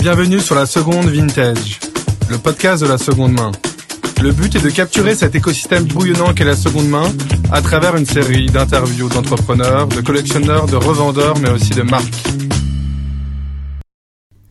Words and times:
Bienvenue 0.00 0.40
sur 0.40 0.54
la 0.54 0.64
seconde 0.64 1.10
vintage, 1.10 1.78
le 2.30 2.38
podcast 2.38 2.82
de 2.82 2.88
la 2.88 2.96
seconde 2.96 3.32
main. 3.32 3.52
Le 4.22 4.32
but 4.32 4.56
est 4.56 4.64
de 4.64 4.70
capturer 4.70 5.14
cet 5.14 5.34
écosystème 5.34 5.84
bouillonnant 5.84 6.32
qu'est 6.32 6.46
la 6.46 6.56
seconde 6.56 6.88
main 6.88 7.04
à 7.52 7.60
travers 7.60 7.94
une 7.96 8.06
série 8.06 8.46
d'interviews 8.46 9.10
d'entrepreneurs, 9.10 9.88
de 9.88 10.00
collectionneurs, 10.00 10.64
de 10.64 10.76
revendeurs, 10.76 11.38
mais 11.40 11.50
aussi 11.50 11.74
de 11.74 11.82
marques. 11.82 12.28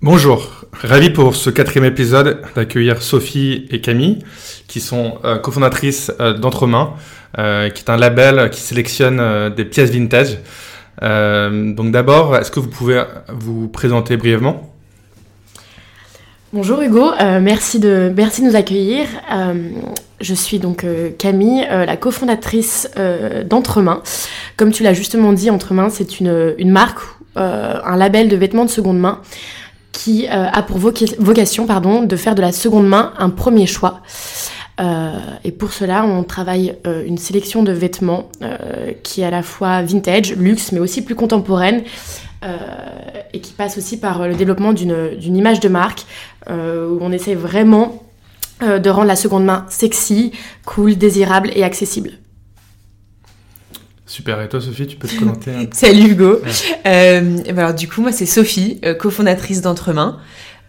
Bonjour, 0.03 0.67
ravi 0.71 1.09
pour 1.09 1.35
ce 1.35 1.49
quatrième 1.49 1.85
épisode 1.85 2.43
d'accueillir 2.55 3.01
Sophie 3.01 3.65
et 3.71 3.81
Camille, 3.81 4.19
qui 4.67 4.79
sont 4.79 5.17
euh, 5.25 5.39
cofondatrices 5.39 6.11
euh, 6.19 6.37
d'Entremain, 6.37 6.93
euh, 7.39 7.69
qui 7.71 7.83
est 7.83 7.89
un 7.89 7.97
label 7.97 8.51
qui 8.51 8.61
sélectionne 8.61 9.19
euh, 9.19 9.49
des 9.49 9.65
pièces 9.65 9.89
vintage. 9.89 10.37
Donc 11.01 11.91
d'abord, 11.91 12.35
est-ce 12.37 12.51
que 12.51 12.59
vous 12.59 12.67
pouvez 12.67 13.03
vous 13.29 13.67
présenter 13.67 14.15
brièvement? 14.15 14.68
Bonjour 16.51 16.81
Hugo, 16.81 17.11
euh, 17.21 17.39
merci, 17.39 17.77
de, 17.77 18.11
nous 18.41 18.55
accueillir. 18.55 19.05
Euh, 19.31 19.69
je 20.19 20.33
suis 20.33 20.57
donc 20.57 20.83
euh, 20.83 21.11
Camille, 21.15 21.63
la 21.69 21.95
cofondatrice 21.95 22.89
d'Entremain. 23.45 24.01
Comme 24.57 24.71
tu 24.71 24.81
l'as 24.81 24.95
justement 24.95 25.31
dit, 25.31 25.51
Entremain, 25.51 25.91
c'est 25.91 26.19
une, 26.19 26.55
marque, 26.71 27.01
un 27.35 27.95
label 27.95 28.29
de 28.29 28.35
vêtements 28.35 28.65
de 28.65 28.71
seconde 28.71 28.97
main 28.97 29.21
qui 29.91 30.27
a 30.27 30.61
pour 30.63 30.79
voca- 30.79 31.15
vocation 31.19 31.67
pardon, 31.67 32.01
de 32.01 32.15
faire 32.15 32.33
de 32.33 32.41
la 32.41 32.51
seconde 32.51 32.87
main 32.87 33.13
un 33.19 33.29
premier 33.29 33.67
choix. 33.67 34.01
Et 35.43 35.51
pour 35.51 35.71
cela, 35.71 36.03
on 36.03 36.23
travaille 36.23 36.75
une 37.05 37.17
sélection 37.19 37.61
de 37.61 37.71
vêtements 37.71 38.29
qui 39.03 39.21
est 39.21 39.25
à 39.25 39.31
la 39.31 39.43
fois 39.43 39.83
vintage, 39.83 40.33
luxe, 40.35 40.71
mais 40.71 40.79
aussi 40.79 41.01
plus 41.03 41.15
contemporaine, 41.15 41.83
et 43.33 43.39
qui 43.39 43.53
passe 43.53 43.77
aussi 43.77 43.97
par 43.99 44.27
le 44.27 44.35
développement 44.35 44.73
d'une 44.73 45.35
image 45.37 45.59
de 45.59 45.69
marque, 45.69 46.05
où 46.49 46.97
on 47.01 47.11
essaie 47.11 47.35
vraiment 47.35 48.03
euh, 48.61 48.77
de 48.77 48.89
rendre 48.89 49.07
la 49.07 49.15
seconde 49.15 49.45
main 49.45 49.65
sexy, 49.69 50.33
cool, 50.65 50.97
désirable 50.97 51.49
et 51.55 51.63
accessible. 51.63 52.11
Super, 54.05 54.41
et 54.41 54.49
toi 54.49 54.59
Sophie, 54.59 54.85
tu 54.85 54.97
peux 54.97 55.07
te 55.07 55.15
présenter 55.15 55.51
un 55.51 55.65
peu 55.65 55.71
Salut 55.71 56.11
Hugo. 56.11 56.41
Euh, 56.85 57.37
alors 57.47 57.73
du 57.73 57.87
coup 57.87 58.01
moi 58.01 58.11
c'est 58.11 58.25
Sophie, 58.25 58.81
euh, 58.83 58.95
cofondatrice 58.95 59.61
d'Entremain. 59.61 60.17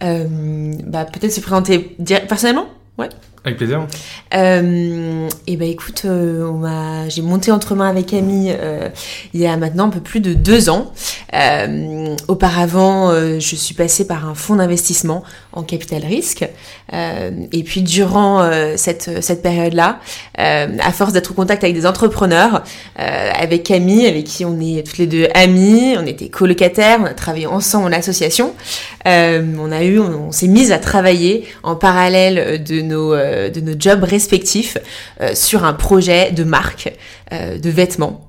Euh, 0.03 0.73
bah 0.85 1.03
peut-être 1.03 1.33
se 1.33 1.41
présenter 1.41 1.97
personnellement? 2.29 2.67
Ouais. 2.97 3.09
Avec 3.43 3.57
plaisir. 3.57 3.87
Euh, 4.35 5.27
et 5.47 5.57
ben 5.57 5.67
écoute, 5.67 6.03
euh, 6.05 7.05
j'ai 7.09 7.23
monté 7.23 7.51
Entremain 7.51 7.89
avec 7.89 8.05
Camille 8.05 8.55
euh, 8.55 8.89
il 9.33 9.39
y 9.39 9.47
a 9.47 9.57
maintenant 9.57 9.87
un 9.87 9.89
peu 9.89 9.99
plus 9.99 10.19
de 10.19 10.35
deux 10.35 10.69
ans. 10.69 10.93
Euh, 11.33 12.15
auparavant, 12.27 13.09
euh, 13.09 13.39
je 13.39 13.55
suis 13.55 13.73
passée 13.73 14.05
par 14.05 14.27
un 14.27 14.35
fonds 14.35 14.55
d'investissement 14.55 15.23
en 15.53 15.63
capital 15.63 16.03
risque. 16.03 16.45
Euh, 16.93 17.31
et 17.51 17.63
puis 17.63 17.81
durant 17.81 18.41
euh, 18.41 18.73
cette 18.75 19.21
cette 19.21 19.41
période-là, 19.41 19.99
euh, 20.39 20.67
à 20.79 20.91
force 20.91 21.13
d'être 21.13 21.31
en 21.31 21.35
contact 21.35 21.63
avec 21.63 21.75
des 21.75 21.85
entrepreneurs, 21.85 22.63
euh, 22.99 23.31
avec 23.33 23.63
Camille, 23.63 24.07
avec 24.07 24.25
qui 24.25 24.43
on 24.43 24.59
est 24.59 24.85
toutes 24.85 24.97
les 24.97 25.07
deux 25.07 25.27
amies, 25.33 25.95
on 25.97 26.05
était 26.05 26.29
colocataires, 26.29 26.99
on 27.01 27.05
a 27.05 27.13
travaillé 27.13 27.47
ensemble 27.47 27.87
en 27.87 27.97
association. 27.97 28.53
On 29.05 29.71
a 29.71 29.83
eu, 29.83 29.99
on, 29.99 30.27
on 30.27 30.31
s'est 30.31 30.47
mis 30.47 30.71
à 30.71 30.79
travailler 30.79 31.47
en 31.63 31.75
parallèle 31.75 32.63
de 32.63 32.81
nos 32.81 33.15
de 33.15 33.61
nos 33.61 33.73
jobs 33.79 34.03
respectifs 34.03 34.77
sur 35.33 35.63
un 35.65 35.73
projet 35.73 36.31
de 36.31 36.43
marque 36.43 36.93
de 37.31 37.69
vêtements. 37.69 38.21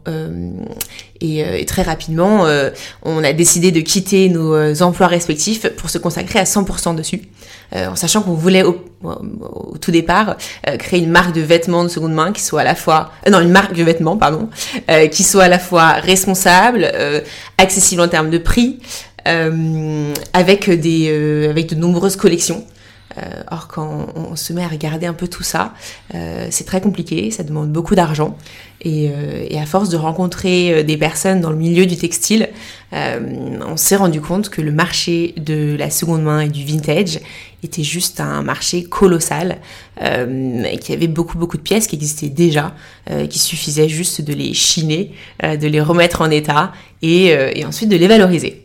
Et, 1.22 1.44
euh, 1.44 1.56
et 1.56 1.64
très 1.66 1.82
rapidement, 1.82 2.46
euh, 2.46 2.70
on 3.04 3.22
a 3.22 3.32
décidé 3.32 3.70
de 3.70 3.80
quitter 3.80 4.28
nos 4.28 4.54
euh, 4.54 4.74
emplois 4.80 5.06
respectifs 5.06 5.68
pour 5.76 5.88
se 5.88 5.98
consacrer 5.98 6.40
à 6.40 6.44
100% 6.44 6.96
dessus, 6.96 7.22
en 7.74 7.94
sachant 7.96 8.20
qu'on 8.22 8.34
voulait 8.34 8.64
au, 8.64 8.84
au- 9.04 9.78
tout 9.80 9.90
départ 9.92 10.36
créer 10.78 11.00
une 11.00 11.10
marque 11.10 11.34
de 11.34 11.40
vêtements 11.40 11.84
de 11.84 11.88
seconde 11.88 12.12
main 12.12 12.32
qui 12.32 12.42
soit 12.42 12.60
à 12.62 12.64
la 12.64 12.74
fois, 12.74 13.10
non, 13.30 13.40
une 13.40 13.50
marque 13.50 13.74
de 13.74 13.82
vêtements, 13.82 14.16
pardon, 14.18 14.48
qui 15.10 15.22
soit 15.22 15.44
à 15.44 15.48
la 15.48 15.58
fois 15.58 15.92
responsable, 15.92 16.90
accessible 17.58 18.02
en 18.02 18.08
termes 18.08 18.30
de 18.30 18.38
prix, 18.38 18.80
euh, 19.28 20.12
avec 20.32 20.68
des, 20.68 21.06
euh, 21.10 21.48
avec 21.50 21.68
de 21.68 21.74
nombreuses 21.76 22.16
collections. 22.16 22.64
Euh, 23.18 23.42
or, 23.50 23.68
quand 23.68 24.06
on, 24.14 24.36
se 24.36 24.52
met 24.52 24.62
à 24.64 24.68
regarder 24.68 25.06
un 25.06 25.12
peu 25.12 25.28
tout 25.28 25.42
ça, 25.42 25.74
euh, 26.14 26.48
c'est 26.50 26.64
très 26.64 26.80
compliqué, 26.80 27.30
ça 27.30 27.42
demande 27.42 27.70
beaucoup 27.70 27.94
d'argent. 27.94 28.36
Et, 28.80 29.10
euh, 29.10 29.46
à 29.60 29.66
force 29.66 29.90
de 29.90 29.96
rencontrer 29.96 30.82
des 30.82 30.96
personnes 30.96 31.40
dans 31.40 31.50
le 31.50 31.56
milieu 31.56 31.86
du 31.86 31.96
textile, 31.96 32.48
on 32.92 33.76
s'est 33.76 33.96
rendu 33.96 34.20
compte 34.20 34.50
que 34.50 34.60
le 34.60 34.72
marché 34.72 35.34
de 35.38 35.76
la 35.78 35.88
seconde 35.88 36.24
main 36.24 36.40
et 36.40 36.48
du 36.48 36.64
vintage 36.64 37.20
était 37.62 37.84
juste 37.84 38.20
un 38.20 38.42
marché 38.42 38.82
colossal, 38.82 39.58
euh, 40.02 40.64
y 40.88 40.92
avait 40.92 41.06
beaucoup 41.06 41.38
beaucoup 41.38 41.56
de 41.56 41.62
pièces 41.62 41.86
qui 41.86 41.96
existaient 41.96 42.28
déjà, 42.28 42.74
euh, 43.10 43.26
qu'il 43.26 43.40
suffisait 43.40 43.88
juste 43.88 44.20
de 44.20 44.34
les 44.34 44.52
chiner, 44.52 45.12
de 45.42 45.66
les 45.68 45.80
remettre 45.80 46.22
en 46.22 46.30
état 46.30 46.72
et 47.02 47.64
ensuite 47.64 47.88
de 47.88 47.96
les 47.96 48.08
valoriser. 48.08 48.61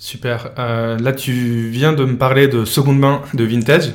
Super. 0.00 0.52
Euh, 0.58 0.98
là, 0.98 1.12
tu 1.12 1.68
viens 1.68 1.92
de 1.92 2.06
me 2.06 2.16
parler 2.16 2.48
de 2.48 2.64
seconde 2.64 2.98
main, 2.98 3.20
de 3.34 3.44
vintage. 3.44 3.92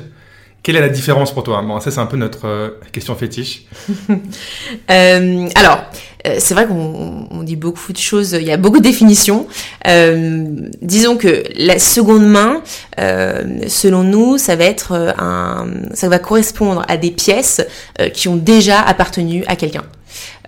Quelle 0.62 0.76
est 0.76 0.80
la 0.80 0.88
différence 0.88 1.34
pour 1.34 1.42
toi? 1.42 1.60
Bon, 1.62 1.80
ça, 1.80 1.90
c'est 1.90 1.98
un 1.98 2.06
peu 2.06 2.16
notre 2.16 2.46
euh, 2.46 2.70
question 2.92 3.14
fétiche. 3.16 3.64
Euh, 4.90 5.48
alors, 5.56 5.80
euh, 6.26 6.36
c'est 6.38 6.54
vrai 6.54 6.66
qu'on 6.66 7.26
on 7.30 7.42
dit 7.42 7.56
beaucoup 7.56 7.92
de 7.92 7.98
choses, 7.98 8.32
il 8.32 8.46
y 8.46 8.52
a 8.52 8.56
beaucoup 8.56 8.78
de 8.78 8.84
définitions. 8.84 9.48
Euh, 9.86 10.44
disons 10.80 11.16
que 11.16 11.42
la 11.56 11.80
seconde 11.80 12.24
main, 12.24 12.62
selon 13.66 14.04
nous, 14.04 14.38
ça 14.38 14.54
va 14.54 14.64
être 14.64 14.92
un, 15.18 15.66
ça 15.92 16.08
va 16.08 16.20
correspondre 16.20 16.84
à 16.88 16.96
des 16.96 17.10
pièces 17.10 17.66
qui 18.14 18.28
ont 18.28 18.36
déjà 18.36 18.80
appartenu 18.80 19.44
à 19.48 19.56
quelqu'un. 19.56 19.84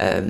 Euh, 0.00 0.20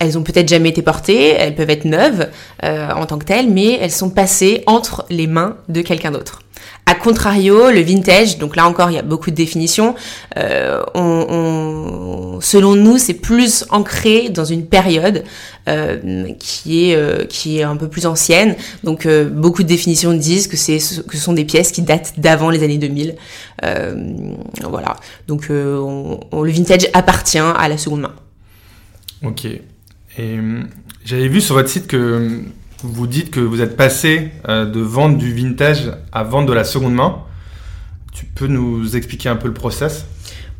elles 0.00 0.16
ont 0.18 0.22
peut-être 0.22 0.48
jamais 0.48 0.70
été 0.70 0.82
portées, 0.82 1.28
elles 1.30 1.54
peuvent 1.54 1.70
être 1.70 1.84
neuves 1.84 2.28
euh, 2.64 2.88
en 2.90 3.06
tant 3.06 3.18
que 3.18 3.24
telles, 3.24 3.48
mais 3.50 3.78
elles 3.80 3.90
sont 3.90 4.10
passées 4.10 4.62
entre 4.66 5.04
les 5.10 5.26
mains 5.26 5.56
de 5.68 5.80
quelqu'un 5.82 6.10
d'autre. 6.10 6.40
A 6.86 6.94
contrario, 6.94 7.70
le 7.70 7.80
vintage, 7.80 8.38
donc 8.38 8.56
là 8.56 8.66
encore 8.66 8.90
il 8.90 8.94
y 8.94 8.98
a 8.98 9.02
beaucoup 9.02 9.30
de 9.30 9.34
définitions, 9.34 9.94
euh, 10.36 10.82
on, 10.94 11.00
on- 11.30 12.40
selon 12.40 12.74
nous 12.74 12.98
c'est 12.98 13.14
plus 13.14 13.64
ancré 13.70 14.28
dans 14.28 14.44
une 14.44 14.66
période 14.66 15.24
euh, 15.68 16.26
qui 16.38 16.90
est 16.90 16.96
euh, 16.96 17.24
qui 17.24 17.58
est 17.58 17.62
un 17.62 17.76
peu 17.76 17.88
plus 17.88 18.04
ancienne. 18.06 18.54
Donc 18.82 19.06
euh, 19.06 19.24
beaucoup 19.28 19.62
de 19.62 19.68
définitions 19.68 20.12
disent 20.12 20.46
que 20.46 20.56
c'est 20.58 20.76
que 20.78 21.16
ce 21.16 21.22
sont 21.22 21.32
des 21.32 21.44
pièces 21.46 21.72
qui 21.72 21.80
datent 21.82 22.14
d'avant 22.18 22.50
les 22.50 22.62
années 22.62 22.78
2000. 22.78 23.14
Euh, 23.64 23.94
voilà. 24.68 24.96
Donc 25.26 25.46
on- 25.50 26.20
on- 26.32 26.42
le 26.42 26.52
vintage 26.52 26.86
appartient 26.92 27.38
à 27.38 27.68
la 27.68 27.78
seconde 27.78 28.02
main. 28.02 28.14
Ok. 29.24 29.46
Et 29.46 29.60
euh, 30.18 30.60
j'avais 31.04 31.28
vu 31.28 31.40
sur 31.40 31.54
votre 31.54 31.68
site 31.68 31.86
que 31.86 32.42
vous 32.82 33.06
dites 33.06 33.30
que 33.30 33.40
vous 33.40 33.62
êtes 33.62 33.76
passé 33.76 34.30
euh, 34.48 34.66
de 34.66 34.80
vendre 34.80 35.16
du 35.16 35.32
vintage 35.32 35.92
à 36.12 36.22
vendre 36.22 36.48
de 36.48 36.52
la 36.52 36.64
seconde 36.64 36.94
main. 36.94 37.22
Tu 38.12 38.26
peux 38.26 38.46
nous 38.46 38.96
expliquer 38.96 39.28
un 39.28 39.36
peu 39.36 39.48
le 39.48 39.54
process? 39.54 40.04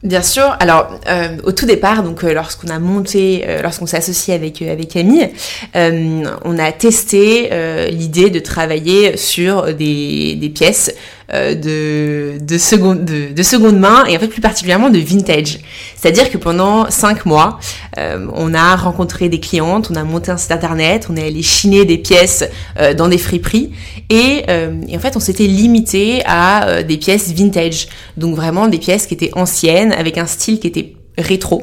Bien 0.03 0.23
sûr. 0.23 0.57
Alors, 0.61 0.99
euh, 1.09 1.37
au 1.45 1.53
tout 1.53 1.67
départ, 1.67 2.03
donc 2.03 2.23
lorsqu'on 2.23 2.69
a 2.69 2.79
monté, 2.79 3.45
lorsqu'on 3.63 3.87
s'est 3.87 3.97
associé 3.97 4.35
avec 4.35 4.61
avec 4.61 4.89
Camille, 4.89 5.31
on 5.75 6.59
a 6.59 6.73
testé 6.73 7.49
l'idée 7.91 8.29
de 8.29 8.39
travailler 8.39 9.17
sur 9.17 9.73
des, 9.73 10.53
pièces 10.55 10.95
de 11.33 12.39
de 12.39 12.59
seconde 12.59 13.05
de, 13.05 13.33
de 13.33 13.43
seconde 13.43 13.79
main 13.79 14.05
et 14.07 14.17
en 14.17 14.21
fait 14.21 14.29
plus 14.29 14.41
particulièrement 14.41 14.91
de 14.91 14.99
vintage. 14.99 15.59
C'est-à-dire 15.97 16.31
que 16.31 16.39
pendant 16.39 16.91
cinq 16.91 17.25
mois, 17.27 17.59
euh, 17.99 18.27
on 18.35 18.55
a 18.55 18.77
rencontré 18.77 19.29
des 19.29 19.41
clientes, 19.41 19.89
on 19.91 19.95
a 19.97 20.05
monté 20.05 20.31
un 20.31 20.37
site 20.37 20.53
internet, 20.53 21.07
on 21.11 21.17
est 21.17 21.27
allé 21.27 21.43
chiner 21.43 21.85
des 21.85 21.99
pièces 21.99 22.45
euh, 22.79 22.95
dans 22.95 23.09
des 23.09 23.19
friperies 23.19 23.73
et, 24.11 24.45
euh, 24.49 24.81
et 24.89 24.97
en 24.97 25.01
fait 25.01 25.17
on 25.17 25.21
s'était 25.21 25.47
limité 25.47 26.23
à 26.27 26.69
euh, 26.69 26.83
des 26.83 26.99
pièces 26.99 27.33
vintage, 27.33 27.89
donc 28.17 28.37
vraiment 28.37 28.69
des 28.69 28.79
pièces 28.79 29.07
qui 29.07 29.15
étaient 29.15 29.33
anciennes 29.35 29.93
avec 29.93 30.19
un 30.19 30.27
style 30.27 30.61
qui 30.61 30.67
était 30.67 30.95
rétro. 31.17 31.63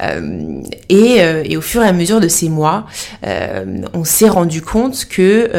Euh, 0.00 0.62
et, 0.88 1.20
euh, 1.20 1.42
et 1.44 1.56
au 1.56 1.60
fur 1.60 1.82
et 1.82 1.86
à 1.86 1.92
mesure 1.92 2.20
de 2.20 2.28
ces 2.28 2.48
mois, 2.48 2.86
euh, 3.26 3.82
on 3.92 4.04
s'est 4.04 4.28
rendu 4.28 4.62
compte 4.62 5.04
que 5.04 5.50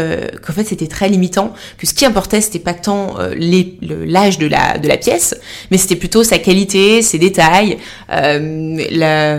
qu'en 0.46 0.54
fait 0.54 0.64
c'était 0.64 0.88
très 0.88 1.08
limitant, 1.10 1.54
que 1.78 1.86
ce 1.86 1.94
qui 1.94 2.06
importait 2.06 2.42
c'était 2.42 2.60
pas 2.60 2.74
tant 2.74 3.16
l'âge 3.38 4.40
de 4.40 4.48
la 4.48 4.78
de 4.78 4.88
la 4.88 4.98
pièce, 4.98 5.36
mais 5.72 5.78
c'était 5.78 5.96
plutôt 5.96 6.24
sa 6.24 6.40
qualité, 6.40 7.02
ses 7.02 7.20
détails, 7.20 7.78
la 8.10 9.38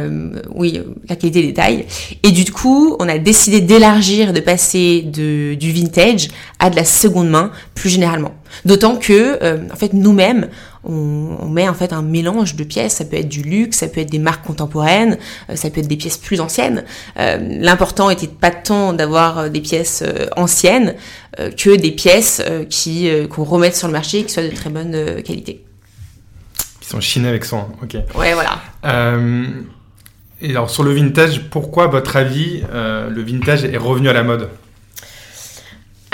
oui 0.55 0.81
la 1.09 1.17
qualité 1.17 1.41
des 1.41 1.49
détails. 1.49 1.87
Et 2.23 2.31
du 2.31 2.51
coup, 2.51 2.97
on 3.01 3.09
a 3.09 3.19
décidé 3.19 3.61
d'élargir, 3.61 4.33
de 4.33 4.41
passer 4.41 5.03
du 5.03 5.73
vintage 5.73 6.29
à 6.59 6.71
de 6.71 6.77
la 6.77 6.85
seconde 6.85 7.29
main 7.29 7.51
plus 7.75 7.91
généralement. 7.91 8.33
D'autant 8.65 8.97
que, 8.97 9.39
euh, 9.43 9.59
en 9.73 9.77
fait, 9.77 9.93
nous-mêmes, 9.93 10.49
on, 10.87 11.49
met 11.49 11.69
en 11.69 11.75
fait 11.75 11.93
un 11.93 12.03
mélange 12.03 12.57
de 12.57 12.65
pièces. 12.65 12.95
Ça 12.95 13.05
peut 13.05 13.17
être 13.17 13.29
du 13.29 13.43
luxe, 13.43 13.79
ça 13.79 13.89
peut 13.89 14.01
être 14.01 14.11
des 14.11 14.19
marques 14.19 14.45
contemporaines, 14.45 15.19
euh, 15.51 15.57
ça 15.57 15.71
peut 15.71 15.81
être 15.81 15.89
des 15.89 15.97
pièces 15.97 16.19
plus 16.19 16.41
anciennes. 16.41 16.85
Euh, 17.19 17.39
l'important 17.61 18.11
était 18.11 18.29
pas 18.29 18.51
tant 18.51 18.93
d'avoir 18.93 19.51
des 19.51 19.61
pièces 19.61 20.05
anciennes 20.37 20.95
que 21.37 21.77
des 21.77 21.91
pièces 21.91 22.43
qui 22.71 23.09
qu'on 23.29 23.43
remette 23.45 23.75
sur 23.75 23.89
le 23.89 23.93
marché 23.93 24.21
et 24.21 24.25
qui 24.25 24.33
soient 24.33 24.45
de 24.45 24.55
très 24.55 24.71
bonne 24.71 25.23
qualité. 25.23 25.65
Qui 26.81 26.89
sont 26.89 27.01
chinées 27.01 27.29
avec 27.29 27.45
soin. 27.45 27.69
Ok. 27.83 27.97
Ouais, 28.15 28.35
voilà. 28.35 28.61
et 30.41 30.51
alors 30.51 30.71
sur 30.71 30.85
le 30.85 30.93
vintage, 30.93 31.51
pourquoi, 31.51 31.85
à 31.85 31.87
votre 31.89 32.17
avis, 32.17 32.63
le 32.73 33.23
vintage 33.23 33.65
est 33.65 33.77
revenu 33.77 34.09
à 34.09 34.13
la 34.13 34.23
mode? 34.23 34.49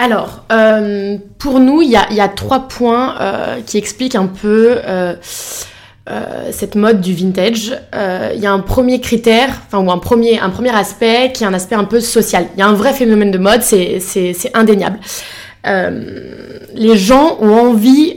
Alors, 0.00 0.44
euh, 0.50 1.18
pour 1.38 1.60
nous, 1.60 1.82
il 1.82 1.90
y 1.90 1.96
a, 1.96 2.28
trois 2.28 2.68
points 2.68 3.16
euh, 3.20 3.60
qui 3.66 3.76
expliquent 3.76 4.14
un 4.14 4.28
peu 4.28 4.78
euh, 4.86 5.14
cette 6.52 6.74
mode 6.74 7.02
du 7.02 7.12
vintage. 7.12 7.78
Il 7.92 8.40
y 8.40 8.46
a 8.46 8.50
un 8.52 8.60
premier 8.60 9.02
critère, 9.02 9.50
enfin, 9.66 9.84
ou 9.84 9.90
un 9.90 9.98
premier, 9.98 10.40
un 10.40 10.48
premier 10.48 10.74
aspect 10.74 11.32
qui 11.34 11.44
est 11.44 11.46
un 11.46 11.52
aspect 11.52 11.74
un 11.74 11.84
peu 11.84 12.00
social. 12.00 12.46
Il 12.56 12.60
y 12.60 12.62
a 12.62 12.66
un 12.66 12.72
vrai 12.72 12.94
phénomène 12.94 13.30
de 13.30 13.36
mode, 13.36 13.60
c'est 13.60 14.50
indéniable. 14.54 14.98
les 15.66 16.96
gens 16.96 17.36
ont 17.42 17.52
envie 17.52 18.16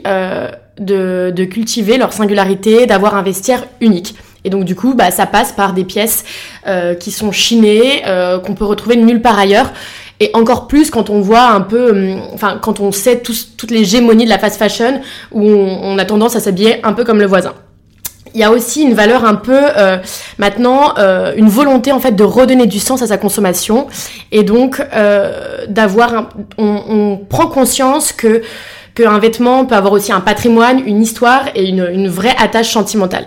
de, 0.78 1.44
cultiver 1.44 1.98
leur 1.98 2.14
singularité, 2.14 2.86
d'avoir 2.86 3.14
un 3.14 3.22
vestiaire 3.22 3.62
unique. 3.82 4.14
Et 4.46 4.50
donc 4.50 4.64
du 4.64 4.74
coup, 4.74 4.94
bah, 4.94 5.10
ça 5.10 5.26
passe 5.26 5.52
par 5.52 5.74
des 5.74 5.84
pièces 5.84 6.24
qui 6.98 7.10
sont 7.10 7.30
chinées, 7.30 8.02
qu'on 8.42 8.54
peut 8.54 8.64
retrouver 8.64 8.96
nulle 8.96 9.20
part 9.20 9.38
ailleurs. 9.38 9.70
Et 10.20 10.30
encore 10.34 10.68
plus 10.68 10.90
quand 10.90 11.10
on 11.10 11.20
voit 11.20 11.48
un 11.48 11.60
peu, 11.60 11.90
hum, 11.90 12.20
enfin, 12.32 12.58
quand 12.60 12.80
on 12.80 12.92
sait 12.92 13.20
toutes 13.20 13.70
les 13.70 13.84
gémonies 13.84 14.24
de 14.24 14.30
la 14.30 14.38
fast 14.38 14.58
fashion, 14.58 15.00
où 15.32 15.42
on, 15.42 15.98
a 15.98 16.04
tendance 16.04 16.36
à 16.36 16.40
s'habiller 16.40 16.84
un 16.84 16.92
peu 16.92 17.04
comme 17.04 17.18
le 17.18 17.26
voisin. 17.26 17.52
Il 18.34 18.40
y 18.40 18.44
a 18.44 18.50
aussi 18.50 18.82
une 18.82 18.94
valeur 18.94 19.24
un 19.24 19.36
peu 19.36 19.60
euh, 19.76 19.98
maintenant, 20.38 20.94
euh, 20.98 21.34
une 21.36 21.48
volonté 21.48 21.92
en 21.92 22.00
fait 22.00 22.12
de 22.12 22.24
redonner 22.24 22.66
du 22.66 22.80
sens 22.80 23.00
à 23.00 23.06
sa 23.06 23.16
consommation 23.16 23.86
et 24.32 24.42
donc 24.42 24.82
euh, 24.92 25.66
d'avoir, 25.68 26.30
on, 26.58 26.82
on, 26.88 27.16
prend 27.16 27.46
conscience 27.46 28.12
que 28.12 28.42
qu'un 28.96 29.18
vêtement 29.18 29.64
peut 29.64 29.74
avoir 29.74 29.92
aussi 29.92 30.12
un 30.12 30.20
patrimoine, 30.20 30.80
une 30.86 31.02
histoire 31.02 31.46
et 31.54 31.68
une, 31.68 31.88
une 31.92 32.08
vraie 32.08 32.34
attache 32.38 32.72
sentimentale. 32.72 33.26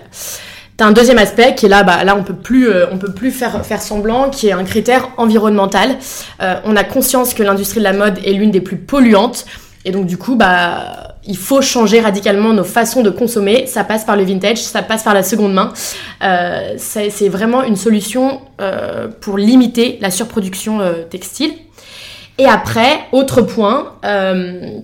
T'as 0.78 0.86
un 0.86 0.92
deuxième 0.92 1.18
aspect 1.18 1.56
qui 1.56 1.66
est 1.66 1.70
là, 1.70 1.82
bah, 1.82 2.04
là 2.04 2.16
on 2.16 2.24
peut 2.24 2.36
plus, 2.36 2.70
euh, 2.70 2.86
on 2.92 3.00
peut 3.00 3.12
plus 3.12 3.32
faire, 3.32 3.66
faire 3.66 3.82
semblant, 3.82 4.30
qui 4.30 4.50
est 4.50 4.52
un 4.52 4.64
critère 4.64 5.10
environnemental. 5.18 5.98
Euh, 6.40 6.54
on 6.66 6.76
a 6.76 6.84
conscience 6.84 7.34
que 7.34 7.42
l'industrie 7.42 7.80
de 7.80 7.84
la 7.84 7.94
mode 7.94 8.20
est 8.24 8.34
l'une 8.34 8.52
des 8.52 8.62
plus 8.62 8.78
polluantes, 8.78 9.48
et 9.86 9.92
donc 9.92 10.06
du 10.06 10.18
coup, 10.18 10.36
bah, 10.36 11.16
il 11.26 11.36
faut 11.36 11.64
changer 11.64 12.00
radicalement 12.00 12.54
nos 12.54 12.64
façons 12.64 13.02
de 13.02 13.10
consommer. 13.10 13.66
Ça 13.66 13.84
passe 13.84 14.06
par 14.06 14.16
le 14.16 14.24
vintage, 14.24 14.60
ça 14.60 14.84
passe 14.84 15.02
par 15.02 15.16
la 15.16 15.24
seconde 15.24 15.56
main. 15.56 15.74
Euh, 16.24 16.76
c'est 16.78 17.28
vraiment 17.28 17.64
une 17.64 17.76
solution 17.76 18.42
euh, 18.62 19.08
pour 19.20 19.40
limiter 19.40 19.98
la 20.00 20.12
surproduction 20.12 20.80
textile. 21.10 21.54
Et 22.38 22.46
après, 22.46 23.00
autre 23.14 23.42
point, 23.42 23.94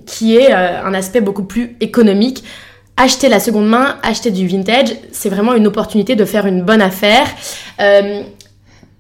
qui 0.08 0.36
est 0.36 0.52
un 0.52 0.94
aspect 0.96 1.22
beaucoup 1.22 1.44
plus 1.44 1.78
économique 1.82 2.44
acheter 2.98 3.30
la 3.30 3.40
seconde 3.40 3.68
main, 3.68 3.98
acheter 4.04 4.32
du 4.32 4.48
vintage, 4.48 4.96
c'est 5.12 5.30
vraiment 5.30 5.54
une 5.54 5.68
opportunité 5.68 6.16
de 6.16 6.26
faire 6.26 6.46
une 6.46 6.62
bonne 6.62 6.82
affaire. 6.82 7.26
Euh, 7.82 8.22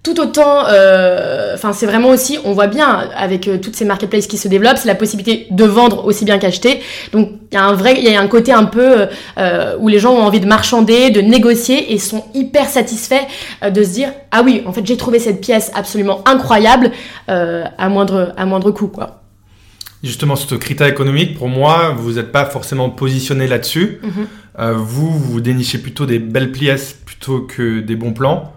tout 0.02 0.20
autant, 0.20 0.66
euh, 0.68 1.54
enfin 1.54 1.72
c'est 1.72 1.86
vraiment 1.86 2.10
aussi, 2.10 2.38
on 2.44 2.52
voit 2.52 2.68
bien 2.68 3.08
avec 3.16 3.48
euh, 3.48 3.58
toutes 3.58 3.78
ces 3.78 3.86
marketplaces 3.86 4.28
qui 4.28 4.38
se 4.38 4.50
développent, 4.50 4.78
c'est 4.78 4.90
la 4.90 4.96
possibilité 4.96 5.48
de 5.50 5.64
vendre 5.64 6.06
aussi 6.06 6.26
bien 6.26 6.40
qu'acheter. 6.40 6.82
Donc 7.14 7.30
il 7.52 7.56
y 7.56 7.58
a 7.58 7.64
un 7.64 7.72
vrai, 7.72 7.96
il 7.98 8.04
y 8.04 8.14
a 8.14 8.20
un 8.20 8.28
côté 8.28 8.52
un 8.52 8.66
peu 8.66 9.08
où 9.80 9.88
les 9.88 10.00
gens 10.00 10.14
ont 10.14 10.24
envie 10.24 10.42
de 10.42 10.48
marchander, 10.48 11.10
de 11.10 11.22
négocier 11.22 11.94
et 11.94 12.00
sont 12.00 12.26
hyper 12.34 12.68
satisfaits 12.68 13.26
de 13.70 13.84
se 13.84 13.90
dire 13.92 14.12
ah 14.32 14.42
oui 14.44 14.64
en 14.66 14.74
fait 14.74 14.86
j'ai 14.86 14.98
trouvé 14.98 15.20
cette 15.20 15.40
pièce 15.40 15.72
absolument 15.74 16.22
incroyable 16.26 16.92
à 17.28 17.90
moindre 17.90 18.34
à 18.36 18.46
moindre 18.46 18.72
coût 18.72 18.88
quoi. 18.88 19.23
Justement, 20.04 20.36
ce 20.36 20.56
critère 20.56 20.88
économique, 20.88 21.38
pour 21.38 21.48
moi, 21.48 21.96
vous 21.98 22.14
n'êtes 22.14 22.34
pas 22.34 22.44
forcément 22.44 22.90
positionné 22.90 23.48
là-dessus. 23.48 24.00
Mhm. 24.04 24.28
Euh, 24.60 24.74
vous, 24.74 25.10
vous 25.10 25.40
dénichez 25.40 25.78
plutôt 25.78 26.06
des 26.06 26.20
belles 26.20 26.52
pièces 26.52 26.94
plutôt 27.06 27.40
que 27.40 27.80
des 27.80 27.96
bons 27.96 28.12
plans. 28.12 28.52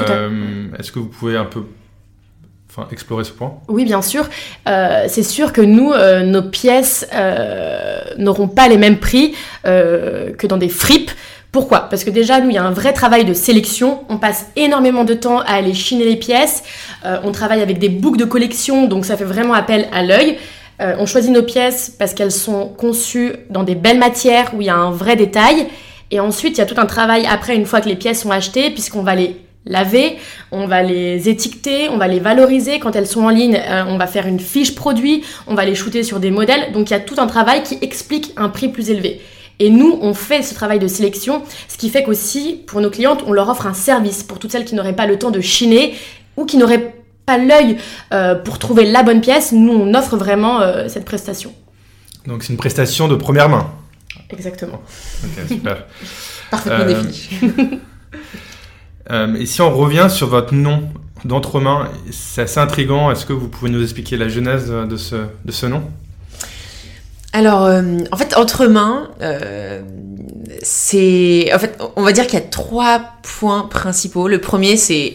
Euh, 0.00 0.66
est-ce 0.78 0.92
que 0.92 0.98
vous 0.98 1.08
pouvez 1.08 1.36
un 1.36 1.44
peu 1.44 1.64
enfin, 2.70 2.88
explorer 2.90 3.24
ce 3.24 3.30
point? 3.32 3.58
Oui, 3.68 3.84
bien 3.84 4.00
sûr. 4.00 4.26
Euh, 4.68 5.04
c'est 5.06 5.22
sûr 5.22 5.52
que 5.52 5.60
nous, 5.60 5.92
nos 6.24 6.42
pièces 6.42 7.06
n'auront 8.16 8.48
pas 8.48 8.66
les 8.66 8.78
mêmes 8.78 8.98
prix 8.98 9.34
que 9.64 10.46
dans 10.46 10.58
des 10.58 10.70
fripes. 10.70 11.10
Pourquoi? 11.52 11.88
Parce 11.90 12.04
que 12.04 12.10
déjà, 12.10 12.40
nous, 12.40 12.48
il 12.48 12.54
y 12.54 12.58
a 12.58 12.64
un 12.64 12.72
vrai 12.72 12.94
travail 12.94 13.26
de 13.26 13.34
sélection. 13.34 14.04
On 14.08 14.16
passe 14.16 14.46
énormément 14.56 15.04
de 15.04 15.12
temps 15.12 15.40
à 15.40 15.52
aller 15.52 15.74
chiner 15.74 16.06
les 16.06 16.16
pièces. 16.16 16.62
on 17.04 17.32
travaille 17.32 17.60
avec 17.60 17.78
des 17.78 17.90
boucles 17.90 18.18
de 18.18 18.24
collection, 18.24 18.86
donc 18.86 19.04
ça 19.04 19.18
fait 19.18 19.24
vraiment 19.24 19.52
appel 19.52 19.88
à 19.92 20.02
l'œil. 20.02 20.38
Euh, 20.80 20.94
on 20.98 21.06
choisit 21.06 21.32
nos 21.32 21.42
pièces 21.42 21.94
parce 21.98 22.14
qu'elles 22.14 22.32
sont 22.32 22.68
conçues 22.68 23.32
dans 23.50 23.62
des 23.62 23.74
belles 23.74 23.98
matières 23.98 24.52
où 24.54 24.60
il 24.60 24.66
y 24.66 24.70
a 24.70 24.76
un 24.76 24.90
vrai 24.90 25.16
détail. 25.16 25.68
Et 26.10 26.20
ensuite, 26.20 26.56
il 26.56 26.58
y 26.58 26.62
a 26.62 26.66
tout 26.66 26.78
un 26.78 26.86
travail 26.86 27.26
après, 27.28 27.56
une 27.56 27.66
fois 27.66 27.80
que 27.80 27.88
les 27.88 27.96
pièces 27.96 28.22
sont 28.22 28.30
achetées, 28.30 28.70
puisqu'on 28.70 29.02
va 29.02 29.14
les 29.14 29.36
laver, 29.64 30.16
on 30.52 30.66
va 30.66 30.82
les 30.82 31.28
étiqueter, 31.28 31.88
on 31.88 31.96
va 31.96 32.06
les 32.06 32.20
valoriser. 32.20 32.78
Quand 32.78 32.94
elles 32.94 33.06
sont 33.06 33.24
en 33.24 33.30
ligne, 33.30 33.56
euh, 33.56 33.84
on 33.88 33.98
va 33.98 34.06
faire 34.06 34.26
une 34.26 34.38
fiche 34.38 34.74
produit, 34.74 35.24
on 35.46 35.54
va 35.54 35.64
les 35.64 35.74
shooter 35.74 36.02
sur 36.02 36.20
des 36.20 36.30
modèles. 36.30 36.72
Donc 36.72 36.90
il 36.90 36.92
y 36.92 36.96
a 36.96 37.00
tout 37.00 37.16
un 37.18 37.26
travail 37.26 37.62
qui 37.62 37.78
explique 37.80 38.32
un 38.36 38.48
prix 38.48 38.68
plus 38.68 38.90
élevé. 38.90 39.20
Et 39.58 39.70
nous, 39.70 39.98
on 40.02 40.12
fait 40.12 40.42
ce 40.42 40.54
travail 40.54 40.78
de 40.78 40.86
sélection, 40.86 41.42
ce 41.66 41.78
qui 41.78 41.88
fait 41.88 42.02
qu'aussi, 42.02 42.60
pour 42.66 42.80
nos 42.80 42.90
clientes, 42.90 43.24
on 43.26 43.32
leur 43.32 43.48
offre 43.48 43.66
un 43.66 43.74
service 43.74 44.22
pour 44.22 44.38
toutes 44.38 44.52
celles 44.52 44.66
qui 44.66 44.74
n'auraient 44.74 44.94
pas 44.94 45.06
le 45.06 45.18
temps 45.18 45.30
de 45.30 45.40
chiner 45.40 45.94
ou 46.36 46.44
qui 46.44 46.58
n'auraient 46.58 46.94
pas 47.26 47.36
l'œil 47.38 47.76
euh, 48.12 48.36
pour 48.36 48.58
trouver 48.58 48.90
la 48.90 49.02
bonne 49.02 49.20
pièce, 49.20 49.52
nous 49.52 49.72
on 49.72 49.92
offre 49.94 50.16
vraiment 50.16 50.60
euh, 50.60 50.88
cette 50.88 51.04
prestation. 51.04 51.52
Donc 52.26 52.44
c'est 52.44 52.52
une 52.52 52.58
prestation 52.58 53.08
de 53.08 53.16
première 53.16 53.48
main. 53.48 53.70
Exactement. 54.30 54.80
Ok, 55.24 55.48
super. 55.48 55.84
Parfaitement 56.50 56.84
euh, 56.84 57.02
défini. 57.02 57.80
et 59.40 59.46
si 59.46 59.60
on 59.60 59.76
revient 59.76 60.06
sur 60.08 60.28
votre 60.28 60.54
nom 60.54 60.88
d'entremain, 61.24 61.88
c'est 62.10 62.42
assez 62.42 62.60
intriguant. 62.60 63.10
Est-ce 63.10 63.26
que 63.26 63.32
vous 63.32 63.48
pouvez 63.48 63.70
nous 63.70 63.82
expliquer 63.82 64.16
la 64.16 64.28
genèse 64.28 64.70
de 64.70 64.96
ce, 64.96 65.16
de 65.44 65.52
ce 65.52 65.66
nom? 65.66 65.82
Alors, 67.32 67.68
en 68.12 68.16
fait, 68.16 68.36
Entremain, 68.36 69.10
c'est, 70.62 71.52
en 71.52 71.58
fait, 71.58 71.78
on 71.96 72.02
va 72.02 72.12
dire 72.12 72.26
qu'il 72.26 72.38
y 72.38 72.42
a 72.42 72.46
trois 72.46 73.00
points 73.22 73.62
principaux. 73.62 74.28
Le 74.28 74.40
premier, 74.40 74.76
c'est, 74.76 75.14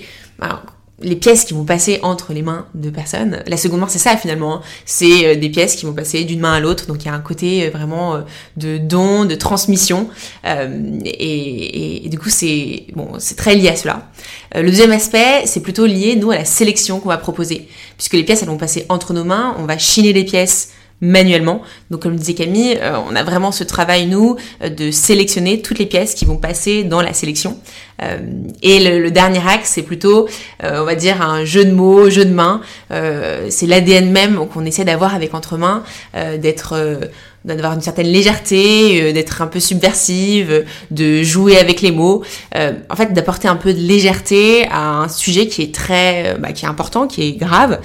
les 1.04 1.16
pièces 1.16 1.46
qui 1.46 1.54
vont 1.54 1.64
passer 1.64 2.00
entre 2.04 2.34
les 2.34 2.42
mains 2.42 2.66
de 2.74 2.90
personnes. 2.90 3.44
La 3.48 3.58
seconde 3.58 3.82
main, 3.82 3.88
c'est 3.88 4.00
ça 4.00 4.18
finalement. 4.18 4.56
Hein. 4.56 4.62
C'est 4.86 5.26
euh, 5.26 5.36
des 5.36 5.50
pièces 5.50 5.76
qui 5.76 5.86
vont 5.86 5.94
passer 5.94 6.24
d'une 6.24 6.40
main 6.40 6.54
à 6.54 6.60
l'autre. 6.60 6.88
Donc 6.88 7.04
il 7.04 7.08
y 7.08 7.10
a 7.10 7.14
un 7.14 7.20
côté 7.20 7.66
euh, 7.66 7.70
vraiment 7.70 8.16
euh, 8.16 8.22
de 8.58 8.78
don, 8.78 9.26
de 9.26 9.36
transmission. 9.36 10.10
et, 10.46 12.08
du 12.10 12.20
coup, 12.20 12.30
c'est 12.30 12.86
bon, 12.96 13.14
c'est 13.20 13.36
très 13.36 13.56
lié 13.56 13.70
à 13.70 13.76
cela. 13.76 14.10
le 14.56 14.70
deuxième 14.70 14.92
aspect, 14.92 15.44
c'est 15.46 15.62
plutôt 15.62 15.86
lié 15.86 16.16
nous 16.16 16.32
à 16.32 16.36
la 16.36 16.46
sélection 16.46 17.00
qu'on 17.00 17.10
va 17.10 17.18
proposer, 17.18 17.68
puisque 17.98 18.14
les 18.14 18.24
pièces 18.24 18.42
elles 18.42 18.50
vont 18.50 18.58
passer 18.58 18.86
entre 18.90 19.14
nos 19.14 19.24
mains. 19.24 19.56
On 19.60 19.66
va 19.66 19.78
chiner 19.78 20.14
les 20.14 20.24
pièces 20.24 20.72
manuellement. 21.00 21.62
Donc 21.90 22.02
comme 22.04 22.16
disait 22.16 22.34
Camille, 22.34 22.80
on 23.10 23.16
a 23.16 23.24
vraiment 23.24 23.52
ce 23.52 23.64
travail, 23.64 24.08
nous, 24.08 24.36
de 24.62 24.92
sélectionner 24.92 25.62
toutes 25.62 25.80
les 25.80 25.86
pièces 25.86 26.14
qui 26.14 26.26
vont 26.26 26.38
passer 26.38 26.84
dans 26.84 27.02
la 27.02 27.14
sélection. 27.14 27.60
Euh, 28.02 28.18
et 28.62 29.00
le, 29.00 29.12
dernier 29.12 29.42
axe, 29.48 29.72
c'est 29.76 29.84
plutôt, 29.84 30.28
on 30.64 30.84
va 30.84 30.96
dire, 30.96 31.22
un 31.22 31.46
jeu 31.46 31.66
de 31.66 31.72
mots, 31.72 32.10
jeu 32.10 32.26
de 32.26 32.34
main. 32.34 32.62
c'est 32.90 33.68
l'ADN 33.68 34.12
même 34.12 34.48
qu'on 34.48 34.66
essaie 34.66 34.86
d'avoir 34.86 35.16
avec 35.16 35.34
Entremain, 35.34 35.84
d'être 36.14 37.10
d'avoir 37.44 37.74
une 37.74 37.82
certaine 37.82 38.08
légèreté, 38.08 39.02
euh, 39.02 39.14
d'être 39.14 39.42
un 39.42 39.48
peu 39.48 39.60
subversive, 39.60 40.66
de 40.92 41.24
jouer 41.24 41.58
avec 41.58 41.82
les 41.82 41.92
mots, 41.92 42.24
euh, 42.56 42.74
en 42.90 42.96
fait 42.96 43.14
d'apporter 43.14 43.48
un 43.48 43.56
peu 43.56 43.74
de 43.74 43.80
légèreté 43.80 44.68
à 44.72 45.02
un 45.02 45.08
sujet 45.08 45.48
qui 45.48 45.64
est 45.64 45.74
très, 45.74 46.34
euh, 46.34 46.38
bah, 46.38 46.52
qui 46.52 46.66
est 46.66 46.68
important, 46.68 47.08
qui 47.08 47.28
est 47.28 47.32
grave, 47.34 47.80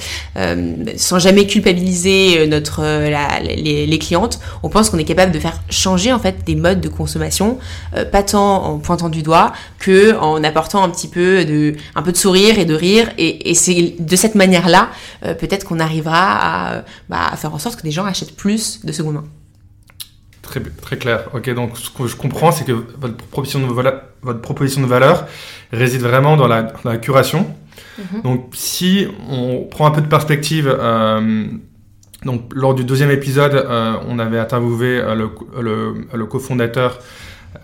sans 0.96 1.18
jamais 1.18 1.46
culpabiliser 1.46 2.46
notre 2.46 2.82
les, 3.40 3.86
les, 3.86 3.98
clientes. 3.98 4.38
On 4.62 4.68
pense 4.68 4.90
qu'on 4.90 4.98
est 4.98 5.04
capable 5.04 5.32
de 5.32 5.38
faire 5.38 5.60
changer 5.70 6.12
en 6.12 6.18
fait 6.18 6.44
des 6.44 6.54
modes 6.54 6.80
de 6.80 6.88
consommation, 6.88 7.58
pas 8.12 8.22
tant 8.22 8.64
en 8.64 8.78
pointant 8.78 9.08
du 9.08 9.22
doigt 9.22 9.52
que 9.78 10.05
en 10.14 10.42
apportant 10.44 10.82
un 10.82 10.90
petit 10.90 11.08
peu 11.08 11.44
de 11.44 11.74
un 11.94 12.02
peu 12.02 12.12
de 12.12 12.16
sourire 12.16 12.58
et 12.58 12.64
de 12.64 12.74
rire. 12.74 13.10
Et, 13.18 13.50
et 13.50 13.54
c'est 13.54 13.96
de 13.98 14.16
cette 14.16 14.34
manière-là 14.34 14.90
peut-être 15.22 15.64
qu'on 15.64 15.80
arrivera 15.80 16.76
à, 16.76 16.84
bah, 17.08 17.26
à 17.30 17.36
faire 17.36 17.54
en 17.54 17.58
sorte 17.58 17.76
que 17.76 17.82
des 17.82 17.90
gens 17.90 18.04
achètent 18.04 18.36
plus 18.36 18.84
de 18.84 18.92
seconde 18.92 19.14
main. 19.14 19.24
Très, 20.42 20.60
très 20.60 20.96
clair. 20.96 21.28
Ok, 21.34 21.52
donc 21.54 21.76
ce 21.76 21.90
que 21.90 22.06
je 22.06 22.14
comprends, 22.14 22.52
c'est 22.52 22.64
que 22.64 22.72
votre 22.72 23.16
proposition, 23.16 23.66
de 23.66 23.72
valeur, 23.72 24.02
votre 24.22 24.40
proposition 24.40 24.80
de 24.80 24.86
valeur 24.86 25.26
réside 25.72 26.02
vraiment 26.02 26.36
dans 26.36 26.46
la, 26.46 26.72
la 26.84 26.98
curation. 26.98 27.52
Mhm. 27.98 28.22
Donc, 28.22 28.50
si 28.54 29.08
on 29.28 29.66
prend 29.68 29.86
un 29.86 29.90
peu 29.90 30.00
de 30.02 30.06
perspective, 30.06 30.68
euh, 30.68 31.46
donc, 32.24 32.42
lors 32.54 32.74
du 32.74 32.84
deuxième 32.84 33.10
épisode, 33.10 33.66
on 34.08 34.18
avait 34.18 34.38
interviewé 34.38 35.02
le, 35.14 35.30
le, 35.60 36.06
le 36.12 36.26
cofondateur 36.26 36.98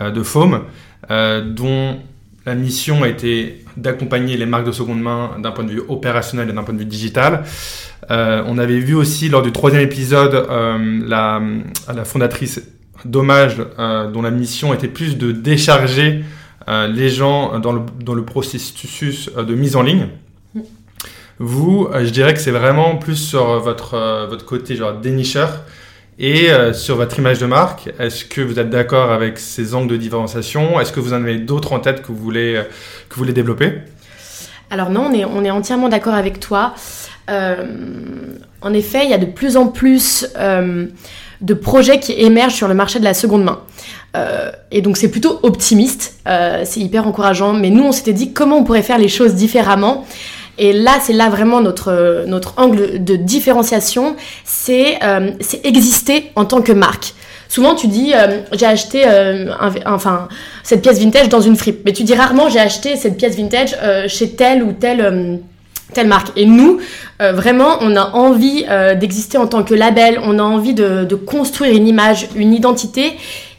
de 0.00 0.22
Foam, 0.22 0.64
dont 1.08 1.98
la 2.44 2.54
mission 2.54 3.02
a 3.02 3.08
été 3.08 3.64
d'accompagner 3.76 4.36
les 4.36 4.46
marques 4.46 4.66
de 4.66 4.72
seconde 4.72 5.00
main 5.00 5.32
d'un 5.38 5.52
point 5.52 5.64
de 5.64 5.70
vue 5.70 5.82
opérationnel 5.88 6.50
et 6.50 6.52
d'un 6.52 6.64
point 6.64 6.74
de 6.74 6.80
vue 6.80 6.84
digital. 6.84 7.44
Euh, 8.10 8.42
on 8.46 8.58
avait 8.58 8.78
vu 8.78 8.94
aussi 8.94 9.28
lors 9.28 9.42
du 9.42 9.52
troisième 9.52 9.82
épisode 9.82 10.34
euh, 10.34 11.00
la, 11.06 11.40
fondatrice 12.04 12.62
Dommage, 13.04 13.56
euh, 13.78 14.10
dont 14.10 14.22
la 14.22 14.30
mission 14.30 14.74
était 14.74 14.88
plus 14.88 15.18
de 15.18 15.32
décharger 15.32 16.24
les 16.68 17.08
gens 17.08 17.58
dans 17.58 17.72
le, 17.72 17.80
dans 18.04 18.14
le, 18.14 18.24
processus 18.24 19.28
de 19.36 19.54
mise 19.54 19.74
en 19.74 19.82
ligne. 19.82 20.06
Vous, 21.40 21.88
je 21.92 22.10
dirais 22.10 22.34
que 22.34 22.40
c'est 22.40 22.52
vraiment 22.52 22.94
plus 22.96 23.16
sur 23.16 23.58
votre, 23.58 24.28
votre 24.28 24.44
côté 24.44 24.76
genre 24.76 24.92
dénicheur 24.92 25.62
et 26.18 26.50
sur 26.72 26.96
votre 26.96 27.18
image 27.18 27.38
de 27.38 27.46
marque. 27.46 27.90
Est-ce 27.98 28.24
que 28.24 28.40
vous 28.40 28.58
êtes 28.58 28.70
d'accord 28.70 29.10
avec 29.10 29.38
ces 29.38 29.74
angles 29.74 29.88
de 29.88 29.96
différenciation? 29.96 30.80
Est-ce 30.80 30.92
que 30.92 31.00
vous 31.00 31.12
en 31.12 31.22
avez 31.22 31.38
d'autres 31.38 31.72
en 31.72 31.80
tête 31.80 32.02
que 32.02 32.08
vous 32.08 32.16
voulez, 32.16 32.62
que 33.08 33.14
vous 33.14 33.20
voulez 33.20 33.32
développer? 33.32 33.72
Alors 34.72 34.88
non, 34.88 35.10
on 35.10 35.12
est, 35.12 35.24
on 35.26 35.44
est 35.44 35.50
entièrement 35.50 35.90
d'accord 35.90 36.14
avec 36.14 36.40
toi. 36.40 36.74
Euh, 37.30 37.56
en 38.62 38.72
effet, 38.72 39.04
il 39.04 39.10
y 39.10 39.14
a 39.14 39.18
de 39.18 39.26
plus 39.26 39.58
en 39.58 39.68
plus 39.68 40.26
euh, 40.38 40.86
de 41.42 41.54
projets 41.54 42.00
qui 42.00 42.12
émergent 42.12 42.54
sur 42.54 42.68
le 42.68 42.74
marché 42.74 42.98
de 42.98 43.04
la 43.04 43.14
seconde 43.14 43.44
main. 43.44 43.60
Euh, 44.16 44.50
et 44.70 44.80
donc 44.82 44.96
c'est 44.96 45.10
plutôt 45.10 45.40
optimiste, 45.42 46.20
c'est 46.24 46.80
hyper 46.80 47.06
encourageant. 47.06 47.52
Mais 47.52 47.68
nous, 47.68 47.84
on 47.84 47.92
s'était 47.92 48.12
dit 48.12 48.32
comment 48.32 48.58
on 48.58 48.64
pourrait 48.64 48.82
faire 48.82 48.98
les 48.98 49.08
choses 49.08 49.34
différemment. 49.34 50.06
Et 50.58 50.72
là, 50.72 50.98
c'est 51.00 51.12
là 51.12 51.28
vraiment 51.28 51.60
notre, 51.60 52.24
notre 52.26 52.54
angle 52.58 53.02
de 53.02 53.16
différenciation, 53.16 54.16
c'est 54.44 54.98
exister 55.64 56.30
en 56.36 56.44
tant 56.44 56.62
que 56.62 56.72
marque. 56.72 57.14
Souvent, 57.48 57.74
tu 57.74 57.86
dis, 57.86 58.12
j'ai 58.52 58.66
acheté 58.66 59.04
enfin, 59.86 60.28
cette 60.62 60.82
pièce 60.82 60.98
vintage 60.98 61.28
dans 61.28 61.40
une 61.40 61.56
fripe. 61.56 61.80
Mais 61.84 61.92
tu 61.92 62.04
dis 62.04 62.14
rarement, 62.14 62.48
j'ai 62.48 62.60
acheté 62.60 62.96
cette 62.96 63.16
pièce 63.16 63.36
vintage 63.36 63.76
chez 64.08 64.30
telle 64.30 64.62
ou 64.62 64.72
telle 64.72 65.40
telle 65.92 66.08
marque. 66.08 66.36
Et 66.36 66.46
nous, 66.46 66.80
euh, 67.20 67.32
vraiment, 67.32 67.76
on 67.80 67.96
a 67.96 68.10
envie 68.12 68.64
euh, 68.68 68.94
d'exister 68.94 69.38
en 69.38 69.46
tant 69.46 69.62
que 69.62 69.74
label, 69.74 70.18
on 70.22 70.38
a 70.38 70.42
envie 70.42 70.74
de, 70.74 71.14
construire 71.14 71.74
une 71.76 71.86
image, 71.86 72.28
une 72.34 72.52
identité. 72.52 73.12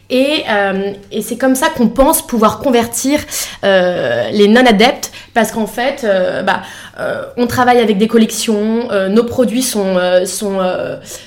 Et, 0.10 0.44
euh, 0.50 0.94
et 1.12 1.22
c'est 1.22 1.38
comme 1.38 1.56
ça 1.56 1.70
qu'on 1.70 1.88
pense 1.88 2.26
pouvoir 2.26 2.60
convertir 2.60 3.20
les 3.64 4.48
non-adeptes 4.48 5.12
parce 5.34 5.52
qu'en 5.52 5.68
fait, 5.68 6.06
bah, 6.46 6.62
euh, 7.00 7.24
on 7.38 7.48
travaille 7.48 7.80
avec 7.80 7.98
des 7.98 8.08
collections, 8.08 8.92
euh, 8.92 9.10
nos 9.10 9.24
produits 9.24 9.64
sont, 9.64 9.98
euh, 9.98 10.26
sont, 10.26 10.60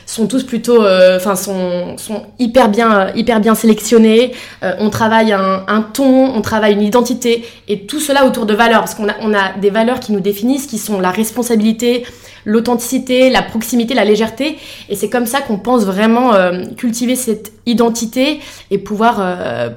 sont 0.06 0.26
tous 0.26 0.44
plutôt, 0.44 0.84
enfin, 1.16 1.34
sont, 1.34 1.96
sont 1.98 2.22
hyper 2.38 2.68
bien, 2.68 3.08
hyper 3.14 3.40
bien 3.40 3.54
sélectionnés. 3.54 4.32
on 4.62 4.90
travaille 4.90 5.32
un, 5.32 5.64
un, 5.66 5.82
ton, 5.82 6.34
on 6.34 6.40
travaille 6.40 6.74
une 6.74 6.82
identité 6.82 7.44
et 7.68 7.86
tout 7.86 8.00
cela 8.00 8.26
autour 8.26 8.46
de 8.46 8.54
valeurs, 8.54 8.80
parce 8.80 8.94
qu'on 8.94 9.08
a, 9.08 9.14
on 9.20 9.34
a 9.34 9.52
des 9.60 9.70
valeurs 9.70 10.00
qui 10.00 10.12
nous 10.12 10.20
définissent, 10.20 10.66
qui 10.66 10.78
sont 10.78 11.00
la 11.00 11.10
responsabilité, 11.10 12.04
l'authenticité, 12.46 13.28
la 13.28 13.42
proximité, 13.42 13.92
la 13.92 14.06
légèreté. 14.06 14.56
Et 14.88 14.96
c'est 14.96 15.10
comme 15.10 15.26
ça 15.26 15.42
qu'on 15.42 15.58
pense 15.58 15.84
vraiment 15.84 16.32
cultiver 16.76 17.16
cette 17.16 17.52
identité 17.66 18.40
et 18.70 18.78
pouvoir, 18.78 19.20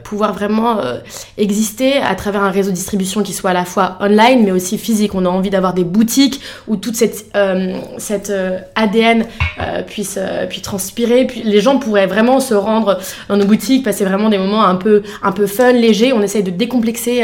pouvoir 0.04 0.34
vraiment 0.34 0.78
exister 1.38 1.94
à 1.98 2.16
travers 2.16 2.44
un 2.44 2.52
réseau 2.52 2.70
de 2.70 2.76
distribution 2.76 3.24
qui 3.24 3.34
soit 3.34 3.50
à 3.50 3.54
la 3.54 3.66
fois 3.66 3.98
online 4.00 4.44
mais 4.44 4.52
aussi 4.52 4.78
physique. 4.78 5.16
On 5.16 5.26
a 5.26 5.30
envie 5.30 5.50
d'avoir 5.50 5.74
des 5.74 5.84
boutiques 5.84 6.42
où 6.68 6.76
toute 6.76 6.96
cette, 6.96 7.26
euh, 7.36 7.78
cette 7.98 8.30
euh, 8.30 8.60
ADN 8.76 9.26
euh, 9.60 9.82
puisse, 9.84 10.20
puis 10.50 10.62
transpirer. 10.62 11.26
Puis 11.26 11.44
les 11.44 11.62
gens 11.62 11.80
pourraient 11.80 12.08
vraiment 12.08 12.40
se 12.40 12.54
rendre 12.54 13.00
dans 13.28 13.38
nos 13.38 13.46
boutiques, 13.46 13.84
passer 13.84 14.06
vraiment 14.06 14.30
des 14.30 14.38
moments 14.38 14.64
un 14.64 14.76
peu, 14.76 15.04
un 15.24 15.32
peu 15.32 15.48
fun, 15.48 15.72
légers. 15.72 16.14
On 16.14 16.22
essaye 16.22 16.44
de 16.44 16.52
décomplexer 16.52 17.24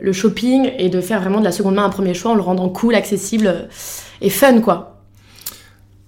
le 0.00 0.12
shopping 0.12 0.70
et 0.78 0.88
de 0.88 1.00
faire 1.00 1.20
vraiment 1.20 1.40
de 1.40 1.44
la 1.44 1.52
seconde 1.52 1.74
main 1.74 1.84
un 1.84 1.90
premier 1.90 2.14
choix 2.14 2.32
en 2.32 2.34
le 2.34 2.42
rendant 2.42 2.68
cool, 2.68 2.94
accessible 2.94 3.68
et 4.20 4.30
fun, 4.30 4.60
quoi. 4.60 5.02